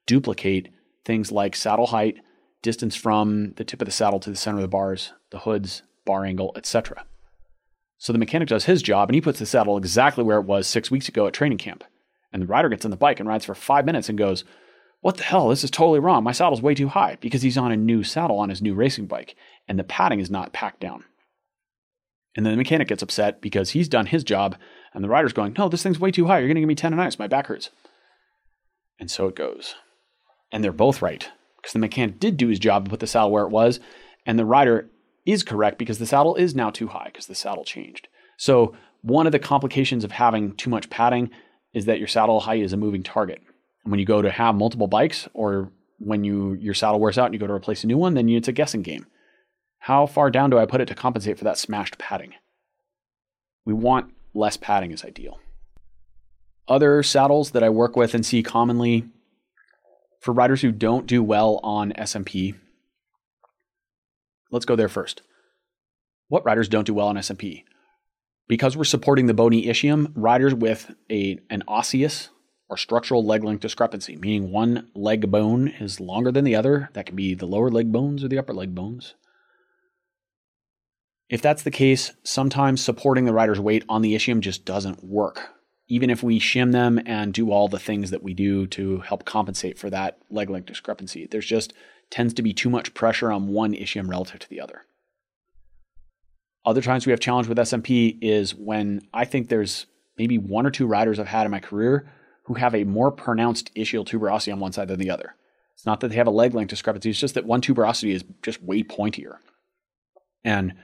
[0.07, 0.69] duplicate
[1.05, 2.19] things like saddle height,
[2.61, 5.83] distance from the tip of the saddle to the center of the bars, the hoods,
[6.05, 7.05] bar angle, etc.
[7.99, 10.67] So the mechanic does his job and he puts the saddle exactly where it was
[10.67, 11.85] six weeks ago at training camp.
[12.33, 14.45] And the rider gets on the bike and rides for five minutes and goes,
[15.03, 15.49] what the hell?
[15.49, 16.25] This is totally wrong.
[16.25, 19.07] My saddle's way too high because he's on a new saddle on his new racing
[19.07, 19.37] bike
[19.69, 21.05] and the padding is not packed down.
[22.35, 24.57] And then the mechanic gets upset because he's done his job
[24.95, 26.39] and the rider's going, No, this thing's way too high.
[26.39, 27.19] You're going to give me tendonitis.
[27.19, 27.71] My back hurts.
[28.99, 29.75] And so it goes.
[30.51, 33.31] And they're both right because the mechanic did do his job to put the saddle
[33.31, 33.81] where it was.
[34.27, 34.89] And the rider
[35.27, 38.09] is correct because the saddle is now too high because the saddle changed.
[38.37, 41.31] So, one of the complications of having too much padding
[41.75, 43.43] is that your saddle height is a moving target
[43.83, 47.27] And when you go to have multiple bikes or when you your saddle wears out
[47.27, 49.07] and you go to replace a new one, then it's a guessing game.
[49.87, 52.35] How far down do I put it to compensate for that smashed padding?
[53.65, 55.41] We want less padding is ideal.
[56.69, 59.09] Other saddles that I work with and see commonly
[60.21, 62.55] for riders who don't do well on SMP.
[64.53, 65.23] Let's go there first.
[66.29, 67.65] What riders don't do well on SMP?
[68.47, 72.29] Because we're supporting the bony ischium, riders with a, an osseous
[72.69, 76.89] or structural leg length discrepancy, meaning one leg bone is longer than the other.
[76.93, 79.15] That can be the lower leg bones or the upper leg bones.
[81.33, 85.49] If that's the case, sometimes supporting the rider's weight on the ischium just doesn't work.
[85.89, 89.25] Even if we shim them and do all the things that we do to help
[89.25, 91.73] compensate for that leg length discrepancy, there's just
[92.11, 94.83] tends to be too much pressure on one ischium relative to the other.
[96.67, 99.87] Other times we have challenge with SMP is when I think there's
[100.19, 102.13] maybe one or two riders I've had in my career
[102.45, 105.35] who have a more pronounced ischial tuberosity on one side than the other.
[105.73, 108.23] It's not that they have a leg length discrepancy, it's just that one tuberosity is
[108.43, 109.37] just way pointier.
[110.45, 110.75] And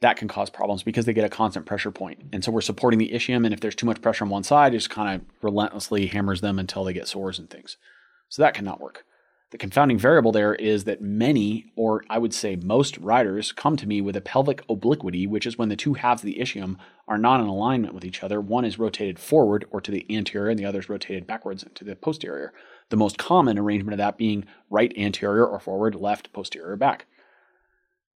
[0.00, 2.22] that can cause problems because they get a constant pressure point.
[2.32, 4.74] And so we're supporting the ischium, and if there's too much pressure on one side,
[4.74, 7.76] it just kind of relentlessly hammers them until they get sores and things.
[8.28, 9.04] So that cannot work.
[9.52, 13.86] The confounding variable there is that many, or I would say most riders, come to
[13.86, 16.76] me with a pelvic obliquity, which is when the two halves of the ischium
[17.06, 18.40] are not in alignment with each other.
[18.40, 21.84] One is rotated forward or to the anterior, and the other is rotated backwards to
[21.84, 22.52] the posterior.
[22.90, 27.06] The most common arrangement of that being right anterior or forward, left posterior back.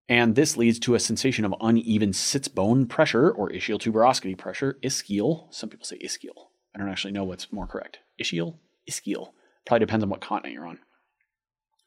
[0.08, 4.78] And this leads to a sensation of uneven sits bone pressure or ischial tuberosity pressure,
[4.82, 5.52] ischial.
[5.52, 6.46] Some people say ischial.
[6.74, 7.98] I don't actually know what's more correct.
[8.20, 8.56] Ischial?
[8.90, 9.32] Ischial.
[9.66, 10.78] Probably depends on what continent you're on.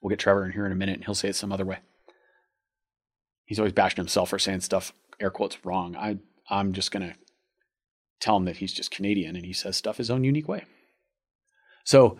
[0.01, 1.79] We'll get Trevor in here in a minute and he'll say it some other way.
[3.45, 5.95] He's always bashing himself for saying stuff, air quotes, wrong.
[5.95, 6.17] I,
[6.49, 7.15] I'm just going to
[8.19, 10.65] tell him that he's just Canadian and he says stuff his own unique way.
[11.83, 12.19] So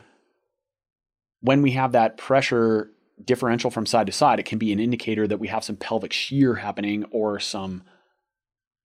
[1.41, 2.89] when we have that pressure
[3.25, 6.13] differential from side to side, it can be an indicator that we have some pelvic
[6.13, 7.83] shear happening or some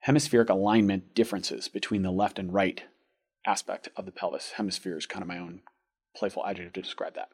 [0.01, 2.84] hemispheric alignment differences between the left and right
[3.47, 4.53] aspect of the pelvis.
[4.53, 5.61] Hemisphere is kind of my own
[6.16, 7.28] playful adjective to describe that.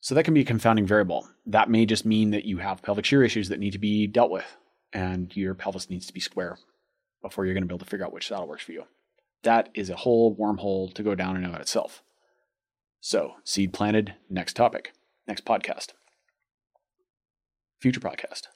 [0.00, 1.28] So that can be a confounding variable.
[1.46, 4.30] That may just mean that you have pelvic shear issues that need to be dealt
[4.30, 4.56] with,
[4.92, 6.58] and your pelvis needs to be square
[7.20, 8.84] before you're going to be able to figure out which saddle works for you.
[9.42, 12.02] That is a whole wormhole to go down and of itself.
[13.00, 14.92] So, seed planted, next topic,
[15.26, 15.92] next podcast,
[17.80, 18.48] future podcast.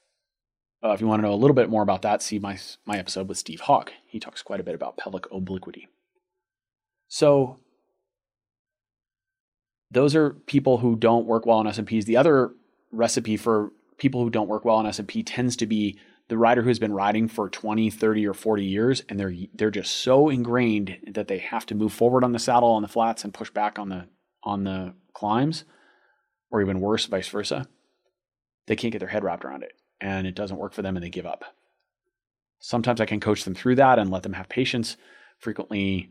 [0.85, 2.99] Uh, if you want to know a little bit more about that, see my, my
[2.99, 3.93] episode with Steve Hogg.
[4.05, 5.89] He talks quite a bit about pelvic obliquity.
[7.07, 7.61] So,
[9.93, 12.05] those are people who don't work well on SMPs.
[12.05, 12.53] The other
[12.91, 16.79] recipe for people who don't work well on SMP tends to be the rider who's
[16.79, 21.29] been riding for 20, 30 or 40 years and they're they're just so ingrained that
[21.29, 23.91] they have to move forward on the saddle on the flats and push back on
[23.91, 24.09] the
[24.45, 25.65] on the climbs
[26.51, 27.67] or even worse vice versa.
[28.67, 31.05] They can't get their head wrapped around it and it doesn't work for them and
[31.05, 31.45] they give up.
[32.59, 34.97] Sometimes I can coach them through that and let them have patience.
[35.39, 36.11] Frequently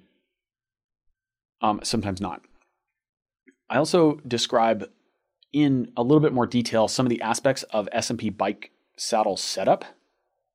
[1.62, 2.42] um, sometimes not.
[3.70, 4.90] I also describe
[5.54, 9.86] in a little bit more detail some of the aspects of SMP bike saddle setup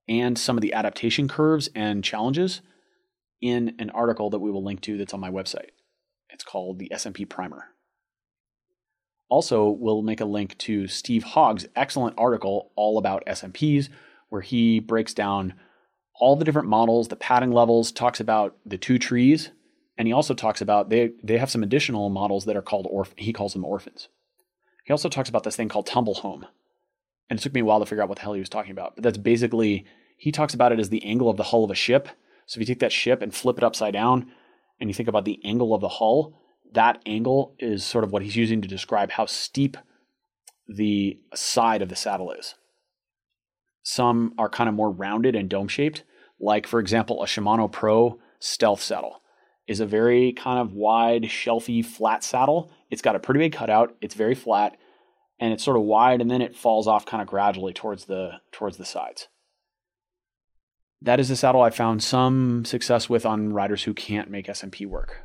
[0.08, 2.60] and some of the adaptation curves and challenges
[3.40, 5.70] in an article that we will link to that's on my website.
[6.36, 7.70] It's called the SMP Primer.
[9.28, 13.88] Also, we'll make a link to Steve Hogg's excellent article all about SMPs,
[14.28, 15.54] where he breaks down
[16.14, 19.50] all the different models, the padding levels, talks about the two trees
[19.98, 23.12] and he also talks about they they have some additional models that are called orph.
[23.16, 24.08] He calls them orphans.
[24.84, 26.46] He also talks about this thing called tumble home,
[27.28, 28.72] and it took me a while to figure out what the hell he was talking
[28.72, 28.96] about.
[28.96, 29.84] But that's basically
[30.16, 32.08] he talks about it as the angle of the hull of a ship.
[32.46, 34.30] So if you take that ship and flip it upside down,
[34.80, 36.40] and you think about the angle of the hull,
[36.72, 39.76] that angle is sort of what he's using to describe how steep
[40.68, 42.54] the side of the saddle is.
[43.82, 46.02] Some are kind of more rounded and dome shaped,
[46.40, 49.22] like for example a Shimano Pro Stealth saddle
[49.66, 52.70] is a very kind of wide, shelfy, flat saddle.
[52.90, 53.96] It's got a pretty big cutout.
[54.00, 54.76] It's very flat,
[55.40, 58.32] and it's sort of wide, and then it falls off kind of gradually towards the
[58.52, 59.28] towards the sides.
[61.06, 64.86] That is a saddle I found some success with on riders who can't make SMP
[64.86, 65.22] work.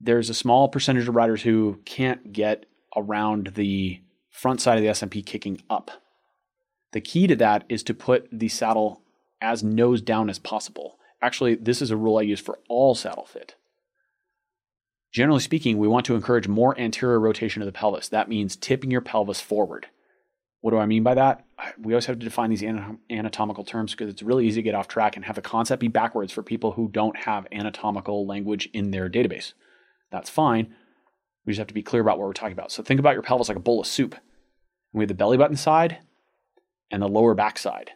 [0.00, 4.00] There's a small percentage of riders who can't get around the
[4.30, 5.90] front side of the SMP kicking up.
[6.92, 9.02] The key to that is to put the saddle
[9.40, 13.24] as nose down as possible Actually, this is a rule I use for all saddle
[13.24, 13.54] fit.
[15.12, 18.08] Generally speaking, we want to encourage more anterior rotation of the pelvis.
[18.08, 19.86] That means tipping your pelvis forward.
[20.60, 21.44] What do I mean by that?
[21.78, 24.88] We always have to define these anatomical terms because it's really easy to get off
[24.88, 28.90] track and have the concept be backwards for people who don't have anatomical language in
[28.90, 29.52] their database.
[30.10, 30.74] That's fine.
[31.44, 32.72] We just have to be clear about what we're talking about.
[32.72, 34.16] So think about your pelvis like a bowl of soup.
[34.92, 35.98] we have the belly button side
[36.90, 37.92] and the lower back side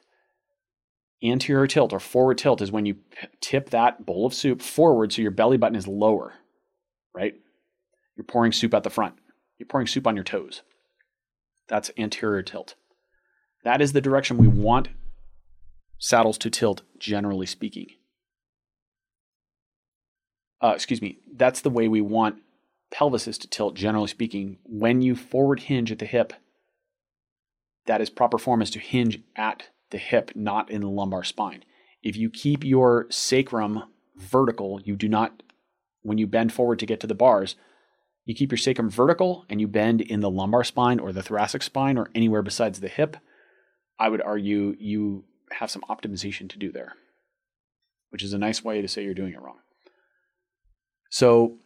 [1.23, 2.97] anterior tilt or forward tilt is when you
[3.41, 6.35] tip that bowl of soup forward so your belly button is lower,
[7.15, 7.35] right?
[8.17, 9.15] You're pouring soup at the front.
[9.59, 10.63] You're pouring soup on your toes.
[11.71, 12.75] That's anterior tilt.
[13.63, 14.89] That is the direction we want
[15.99, 17.87] saddles to tilt, generally speaking.
[20.61, 22.43] Uh, excuse me, that's the way we want
[22.93, 24.59] pelvises to tilt, generally speaking.
[24.65, 26.33] When you forward hinge at the hip,
[27.87, 31.63] that is proper form is to hinge at the hip, not in the lumbar spine.
[32.03, 33.85] If you keep your sacrum
[34.17, 35.45] vertical, you do not,
[36.03, 37.55] when you bend forward to get to the bars,
[38.31, 41.65] you keep your sacrum vertical and you bend in the lumbar spine or the thoracic
[41.65, 43.17] spine or anywhere besides the hip,
[43.99, 46.93] I would argue you have some optimization to do there,
[48.11, 49.59] which is a nice way to say you're doing it wrong.
[51.11, 51.57] So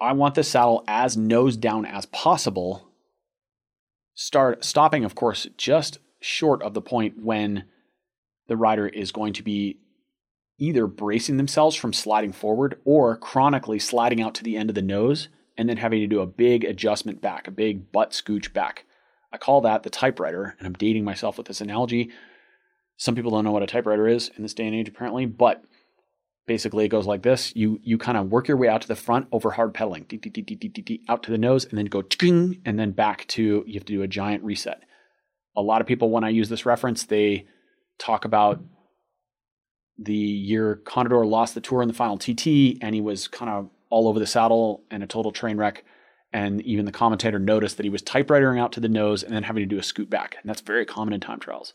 [0.00, 2.88] I want the saddle as nose down as possible.
[4.14, 7.64] Start stopping, of course, just short of the point when
[8.48, 9.80] the rider is going to be
[10.58, 14.82] either bracing themselves from sliding forward or chronically sliding out to the end of the
[14.82, 18.84] nose and then having to do a big adjustment back, a big butt scooch back.
[19.32, 22.10] I call that the typewriter, and I'm dating myself with this analogy.
[22.96, 25.64] Some people don't know what a typewriter is in this day and age, apparently, but
[26.46, 28.96] basically it goes like this you you kind of work your way out to the
[28.96, 30.06] front over hard pedaling
[31.08, 32.02] out to the nose and then go
[32.64, 34.82] and then back to you have to do a giant reset
[35.56, 37.44] a lot of people when i use this reference they
[37.98, 38.62] talk about
[39.98, 43.70] the year Contador lost the tour in the final TT and he was kind of
[43.88, 45.84] all over the saddle and a total train wreck.
[46.32, 49.44] And even the commentator noticed that he was typewritering out to the nose and then
[49.44, 50.36] having to do a scoot back.
[50.40, 51.72] And that's very common in time trials.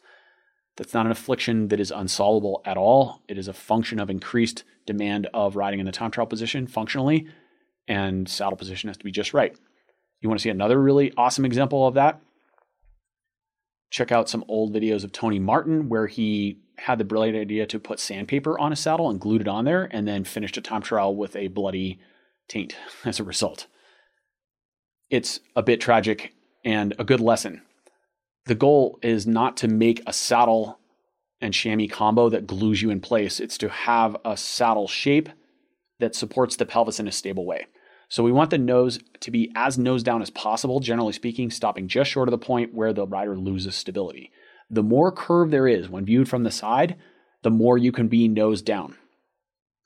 [0.77, 3.21] That's not an affliction that is unsolvable at all.
[3.27, 7.27] It is a function of increased demand of riding in the time trial position functionally,
[7.87, 9.55] and saddle position has to be just right.
[10.21, 12.21] You want to see another really awesome example of that?
[13.89, 17.79] Check out some old videos of Tony Martin where he had the brilliant idea to
[17.79, 20.81] put sandpaper on a saddle and glued it on there, and then finished a time
[20.81, 21.99] trial with a bloody
[22.47, 22.75] taint
[23.05, 23.67] as a result.
[25.09, 27.61] It's a bit tragic and a good lesson
[28.45, 30.79] the goal is not to make a saddle
[31.39, 33.39] and chamois combo that glues you in place.
[33.39, 35.29] It's to have a saddle shape
[35.99, 37.67] that supports the pelvis in a stable way.
[38.09, 41.87] So we want the nose to be as nose down as possible, generally speaking, stopping
[41.87, 44.31] just short of the point where the rider loses stability.
[44.71, 46.95] The more curve there is when viewed from the side,
[47.43, 48.97] the more you can be nose down.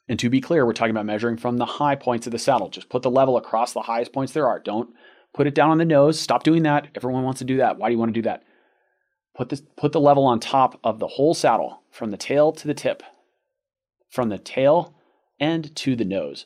[0.08, 2.70] And to be clear, we're talking about measuring from the high points of the saddle.
[2.70, 4.60] Just put the level across the highest points there are.
[4.60, 4.94] Don't
[5.36, 6.18] Put it down on the nose.
[6.18, 6.88] Stop doing that.
[6.96, 7.78] Everyone wants to do that.
[7.78, 8.44] Why do you want to do that?
[9.36, 12.66] Put this put the level on top of the whole saddle from the tail to
[12.66, 13.04] the tip.
[14.10, 14.96] From the tail
[15.38, 16.46] end to the nose.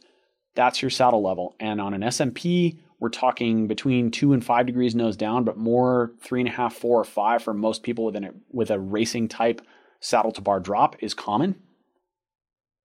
[0.56, 1.56] That's your saddle level.
[1.60, 6.12] And on an SMP, we're talking between two and five degrees nose down, but more
[6.22, 9.28] three and a half, four, or five for most people within a, with a racing
[9.28, 9.62] type
[10.00, 11.56] saddle to bar drop is common.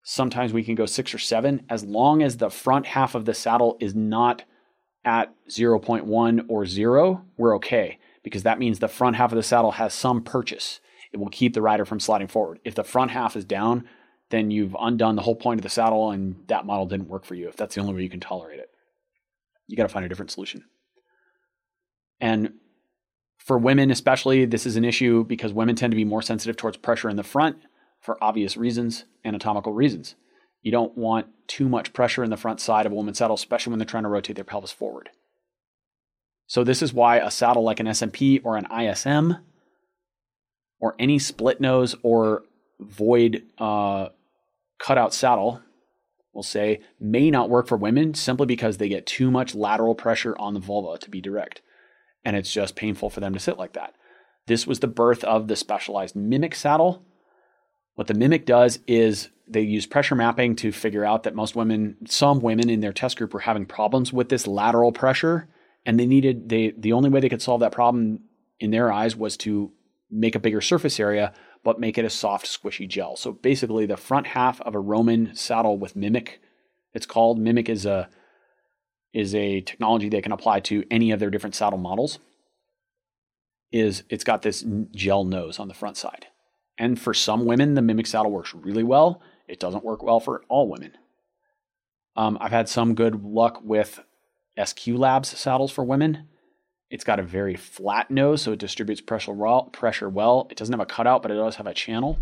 [0.02, 3.34] Sometimes we can go six or seven as long as the front half of the
[3.34, 4.44] saddle is not
[5.04, 9.72] at 0.1 or 0, we're okay because that means the front half of the saddle
[9.72, 10.80] has some purchase.
[11.12, 12.58] It will keep the rider from sliding forward.
[12.64, 13.84] If the front half is down,
[14.30, 17.34] then you've undone the whole point of the saddle and that model didn't work for
[17.34, 18.70] you if that's the only way you can tolerate it.
[19.66, 20.64] You got to find a different solution.
[22.20, 22.54] And
[23.38, 26.76] for women, especially, this is an issue because women tend to be more sensitive towards
[26.76, 27.56] pressure in the front
[28.00, 30.14] for obvious reasons, anatomical reasons.
[30.62, 33.70] You don't want too much pressure in the front side of a woman's saddle, especially
[33.70, 35.10] when they're trying to rotate their pelvis forward.
[36.46, 39.36] So, this is why a saddle like an SMP or an ISM
[40.80, 42.44] or any split nose or
[42.80, 44.08] void uh,
[44.78, 45.60] cutout saddle,
[46.34, 50.36] we'll say, may not work for women simply because they get too much lateral pressure
[50.38, 51.62] on the vulva to be direct.
[52.24, 53.94] And it's just painful for them to sit like that.
[54.46, 57.04] This was the birth of the specialized mimic saddle.
[57.94, 61.96] What the mimic does is they use pressure mapping to figure out that most women,
[62.06, 65.48] some women in their test group were having problems with this lateral pressure.
[65.86, 68.20] And they needed, they, the only way they could solve that problem
[68.58, 69.72] in their eyes was to
[70.10, 71.32] make a bigger surface area,
[71.64, 73.16] but make it a soft, squishy gel.
[73.16, 76.40] So basically, the front half of a Romin saddle with Mimic,
[76.92, 78.08] it's called Mimic is a
[79.12, 82.18] is a technology they can apply to any of their different saddle models.
[83.72, 86.26] Is it's got this gel nose on the front side,
[86.78, 89.20] and for some women, the Mimic saddle works really well.
[89.48, 90.92] It doesn't work well for all women.
[92.16, 94.00] Um, I've had some good luck with
[94.62, 96.28] SQ Labs saddles for women.
[96.94, 99.64] It's got a very flat nose, so it distributes pressure well.
[99.64, 100.46] Pressure well.
[100.48, 102.20] It doesn't have a cutout, but it does have a channel,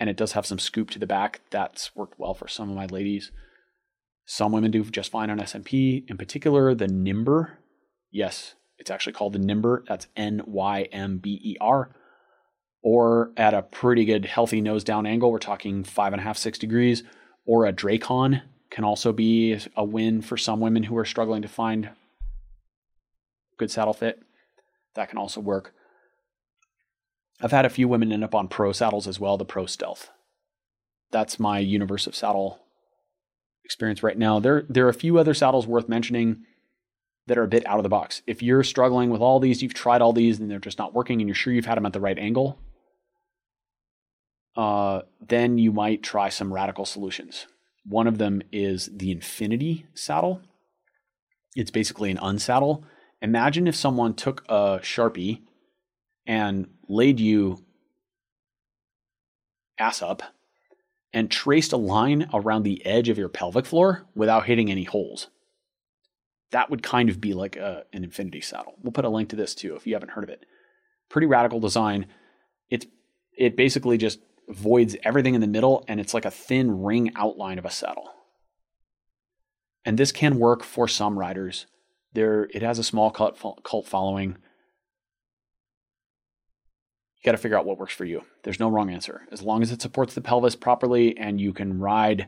[0.00, 1.42] and it does have some scoop to the back.
[1.50, 3.30] That's worked well for some of my ladies.
[4.26, 6.02] Some women do just fine on SMP.
[6.10, 7.58] In particular, the Nymber.
[8.10, 9.84] Yes, it's actually called the Nymber.
[9.86, 11.94] That's N Y M B E R
[12.82, 16.36] or at a pretty good healthy nose down angle, we're talking five and a half,
[16.36, 17.04] six degrees,
[17.46, 21.48] or a Drakon can also be a win for some women who are struggling to
[21.48, 21.90] find
[23.58, 24.20] good saddle fit.
[24.94, 25.74] That can also work.
[27.40, 30.10] I've had a few women end up on pro saddles as well, the pro stealth.
[31.10, 32.60] That's my universe of saddle
[33.64, 34.38] experience right now.
[34.38, 36.42] There, there are a few other saddles worth mentioning
[37.26, 38.22] that are a bit out of the box.
[38.26, 41.20] If you're struggling with all these, you've tried all these and they're just not working,
[41.20, 42.58] and you're sure you've had them at the right angle,
[44.56, 47.46] uh, then you might try some radical solutions.
[47.86, 50.40] One of them is the Infinity saddle.
[51.54, 52.84] It's basically an unsaddle.
[53.22, 55.42] Imagine if someone took a Sharpie
[56.26, 57.64] and laid you
[59.78, 60.22] ass up
[61.12, 65.28] and traced a line around the edge of your pelvic floor without hitting any holes.
[66.50, 68.74] That would kind of be like a, an infinity saddle.
[68.82, 70.44] We'll put a link to this too if you haven't heard of it.
[71.08, 72.06] Pretty radical design.
[72.68, 72.86] It's
[73.36, 77.58] it basically just voids everything in the middle and it's like a thin ring outline
[77.58, 78.10] of a saddle.
[79.84, 81.66] And this can work for some riders.
[82.14, 84.36] There it has a small cult, cult following
[87.24, 88.22] you got to figure out what works for you.
[88.42, 89.22] There's no wrong answer.
[89.32, 92.26] As long as it supports the pelvis properly and you can ride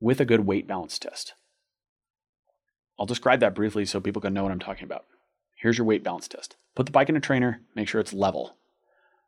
[0.00, 1.34] with a good weight balance test.
[2.98, 5.04] I'll describe that briefly so people can know what I'm talking about.
[5.54, 6.56] Here's your weight balance test.
[6.74, 8.56] Put the bike in a trainer, make sure it's level.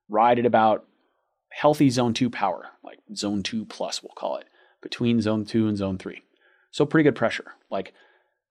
[0.08, 0.86] Ride at about
[1.52, 4.46] healthy zone 2 power, like zone 2 plus, we'll call it,
[4.82, 6.22] between zone 2 and zone 3.
[6.72, 7.92] So pretty good pressure, like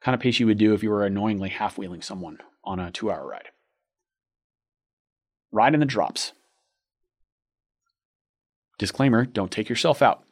[0.02, 2.92] kind of pace you would do if you were annoyingly half wheeling someone on a
[2.92, 3.50] two hour ride.
[5.52, 6.34] Ride in the drops.
[8.78, 10.24] Disclaimer don't take yourself out.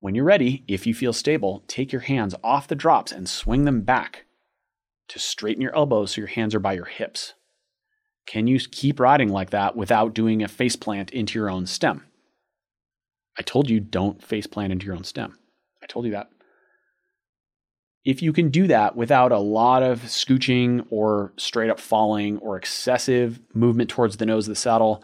[0.00, 3.64] When you're ready, if you feel stable, take your hands off the drops and swing
[3.64, 4.24] them back
[5.08, 7.34] to straighten your elbows so your hands are by your hips.
[8.26, 12.04] Can you keep riding like that without doing a face plant into your own stem?
[13.38, 15.38] I told you don't face plant into your own stem.
[15.82, 16.30] I told you that
[18.06, 22.56] if you can do that without a lot of scooching or straight up falling or
[22.56, 25.02] excessive movement towards the nose of the saddle,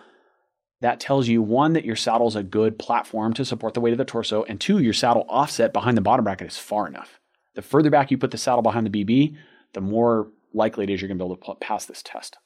[0.80, 3.90] that tells you one, that your saddle is a good platform to support the weight
[3.90, 7.18] of the torso, and two, your saddle offset behind the bottom bracket is far enough.
[7.56, 9.36] The further back you put the saddle behind the BB,
[9.72, 12.38] the more likely it is you're going to be able to pass this test.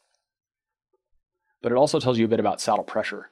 [1.60, 3.28] But it also tells you a bit about saddle pressure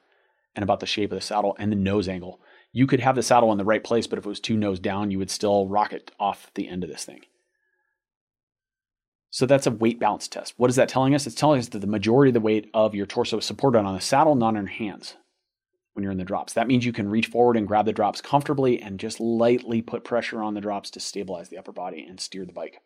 [0.55, 2.39] and about the shape of the saddle and the nose angle
[2.75, 4.81] you could have the saddle in the right place, but if it was too nose
[4.81, 7.21] down, you would still rock it off the end of this thing.
[9.29, 10.55] So that's a weight balance test.
[10.57, 11.25] What is that telling us?
[11.25, 13.95] It's telling us that the majority of the weight of your torso is supported on
[13.95, 15.15] the saddle, not on your hands
[15.93, 16.51] when you're in the drops.
[16.51, 20.03] That means you can reach forward and grab the drops comfortably and just lightly put
[20.03, 22.81] pressure on the drops to stabilize the upper body and steer the bike.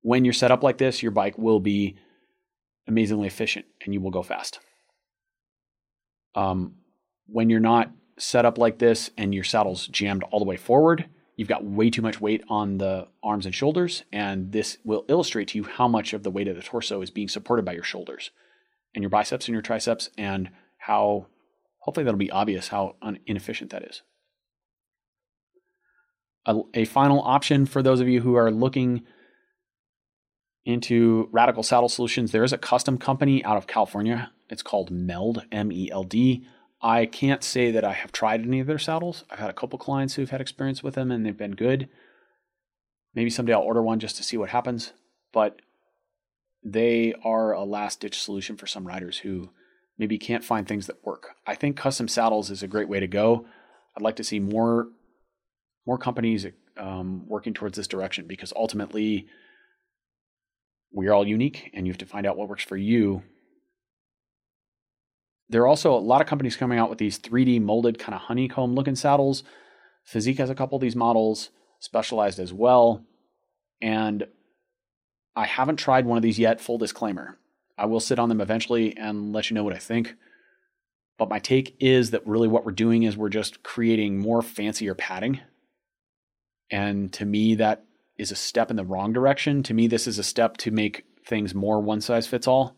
[0.00, 1.98] When you're set up like this, your bike will be
[2.88, 4.58] amazingly efficient and you will go fast.
[6.34, 6.78] Um,
[7.26, 11.06] when you're not set up like this and your saddle's jammed all the way forward,
[11.36, 14.04] you've got way too much weight on the arms and shoulders.
[14.12, 17.10] And this will illustrate to you how much of the weight of the torso is
[17.10, 18.30] being supported by your shoulders
[18.94, 21.26] and your biceps and your triceps, and how
[21.78, 22.94] hopefully that'll be obvious how
[23.26, 24.02] inefficient that is.
[26.44, 29.02] A, a final option for those of you who are looking
[30.64, 34.30] into radical saddle solutions, there is a custom company out of California.
[34.50, 36.44] It's called Meld, M E L D.
[36.82, 39.24] I can't say that I have tried any of their saddles.
[39.30, 41.88] I've had a couple clients who've had experience with them and they've been good.
[43.14, 44.92] Maybe someday I'll order one just to see what happens.
[45.32, 45.60] But
[46.64, 49.50] they are a last ditch solution for some riders who
[49.96, 51.36] maybe can't find things that work.
[51.46, 53.46] I think custom saddles is a great way to go.
[53.96, 54.88] I'd like to see more
[55.86, 59.26] more companies um, working towards this direction because ultimately
[60.92, 63.22] we're all unique and you have to find out what works for you
[65.48, 68.22] there are also a lot of companies coming out with these 3D molded kind of
[68.22, 69.44] honeycomb looking saddles.
[70.08, 73.04] Fizik has a couple of these models, specialized as well.
[73.80, 74.26] And
[75.34, 77.38] I haven't tried one of these yet, full disclaimer.
[77.76, 80.14] I will sit on them eventually and let you know what I think.
[81.18, 84.94] But my take is that really what we're doing is we're just creating more fancier
[84.94, 85.40] padding.
[86.70, 87.84] And to me, that
[88.16, 89.62] is a step in the wrong direction.
[89.64, 92.76] To me, this is a step to make things more one size fits all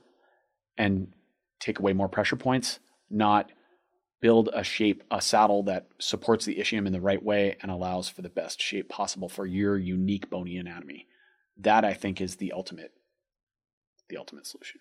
[0.77, 1.13] and
[1.61, 2.81] take away more pressure points,
[3.11, 3.51] not
[4.21, 8.09] build a shape, a saddle that supports the ischium in the right way and allows
[8.09, 11.07] for the best shape possible for your unique bony anatomy.
[11.59, 12.93] That I think is the ultimate,
[14.09, 14.81] the ultimate solution.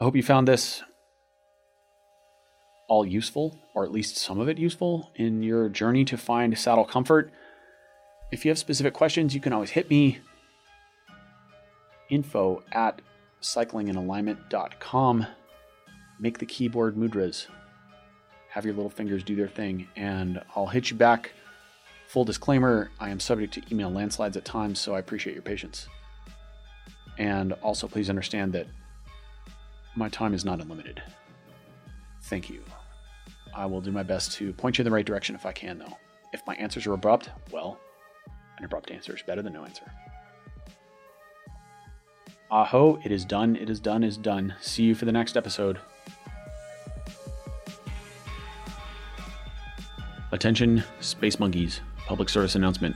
[0.00, 0.82] I hope you found this
[2.88, 6.84] all useful, or at least some of it useful, in your journey to find saddle
[6.84, 7.32] comfort.
[8.30, 10.20] If you have specific questions, you can always hit me
[12.10, 13.00] info at
[13.44, 15.26] cyclinginalignment.com.
[16.18, 17.46] Make the keyboard mudras.
[18.50, 21.32] Have your little fingers do their thing, and I'll hit you back
[22.14, 25.88] Full disclaimer I am subject to email landslides at times, so I appreciate your patience.
[27.18, 28.68] And also, please understand that
[29.96, 31.02] my time is not unlimited.
[32.22, 32.62] Thank you.
[33.52, 35.78] I will do my best to point you in the right direction if I can,
[35.78, 35.98] though.
[36.32, 37.80] If my answers are abrupt, well,
[38.58, 39.90] an abrupt answer is better than no answer.
[42.54, 44.54] Aho, it is done, it is done, is done.
[44.60, 45.80] See you for the next episode.
[50.30, 52.94] Attention, Space Monkeys, public service announcement.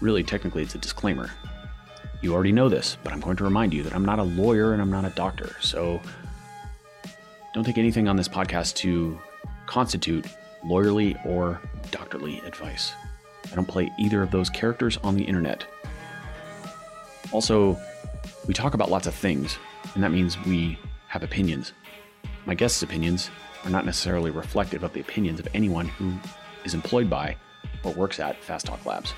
[0.00, 1.30] Really, technically, it's a disclaimer.
[2.22, 4.72] You already know this, but I'm going to remind you that I'm not a lawyer
[4.72, 6.00] and I'm not a doctor, so
[7.52, 9.20] don't take anything on this podcast to
[9.66, 10.24] constitute
[10.64, 12.94] lawyerly or doctorly advice.
[13.52, 15.66] I don't play either of those characters on the internet.
[17.32, 17.78] Also,
[18.46, 19.58] we talk about lots of things,
[19.94, 20.78] and that means we
[21.08, 21.72] have opinions.
[22.46, 23.30] My guests' opinions
[23.64, 26.12] are not necessarily reflective of the opinions of anyone who
[26.64, 27.36] is employed by
[27.84, 29.14] or works at Fast Talk Labs.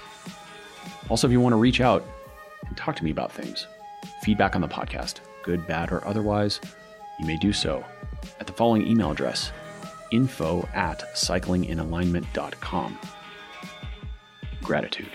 [1.09, 2.05] Also, if you want to reach out
[2.67, 3.67] and talk to me about things,
[4.23, 6.61] feedback on the podcast, good, bad, or otherwise,
[7.19, 7.85] you may do so
[8.41, 9.53] at the following email address
[10.11, 12.99] info at cyclinginalignment.com.
[14.63, 15.11] Gratitude.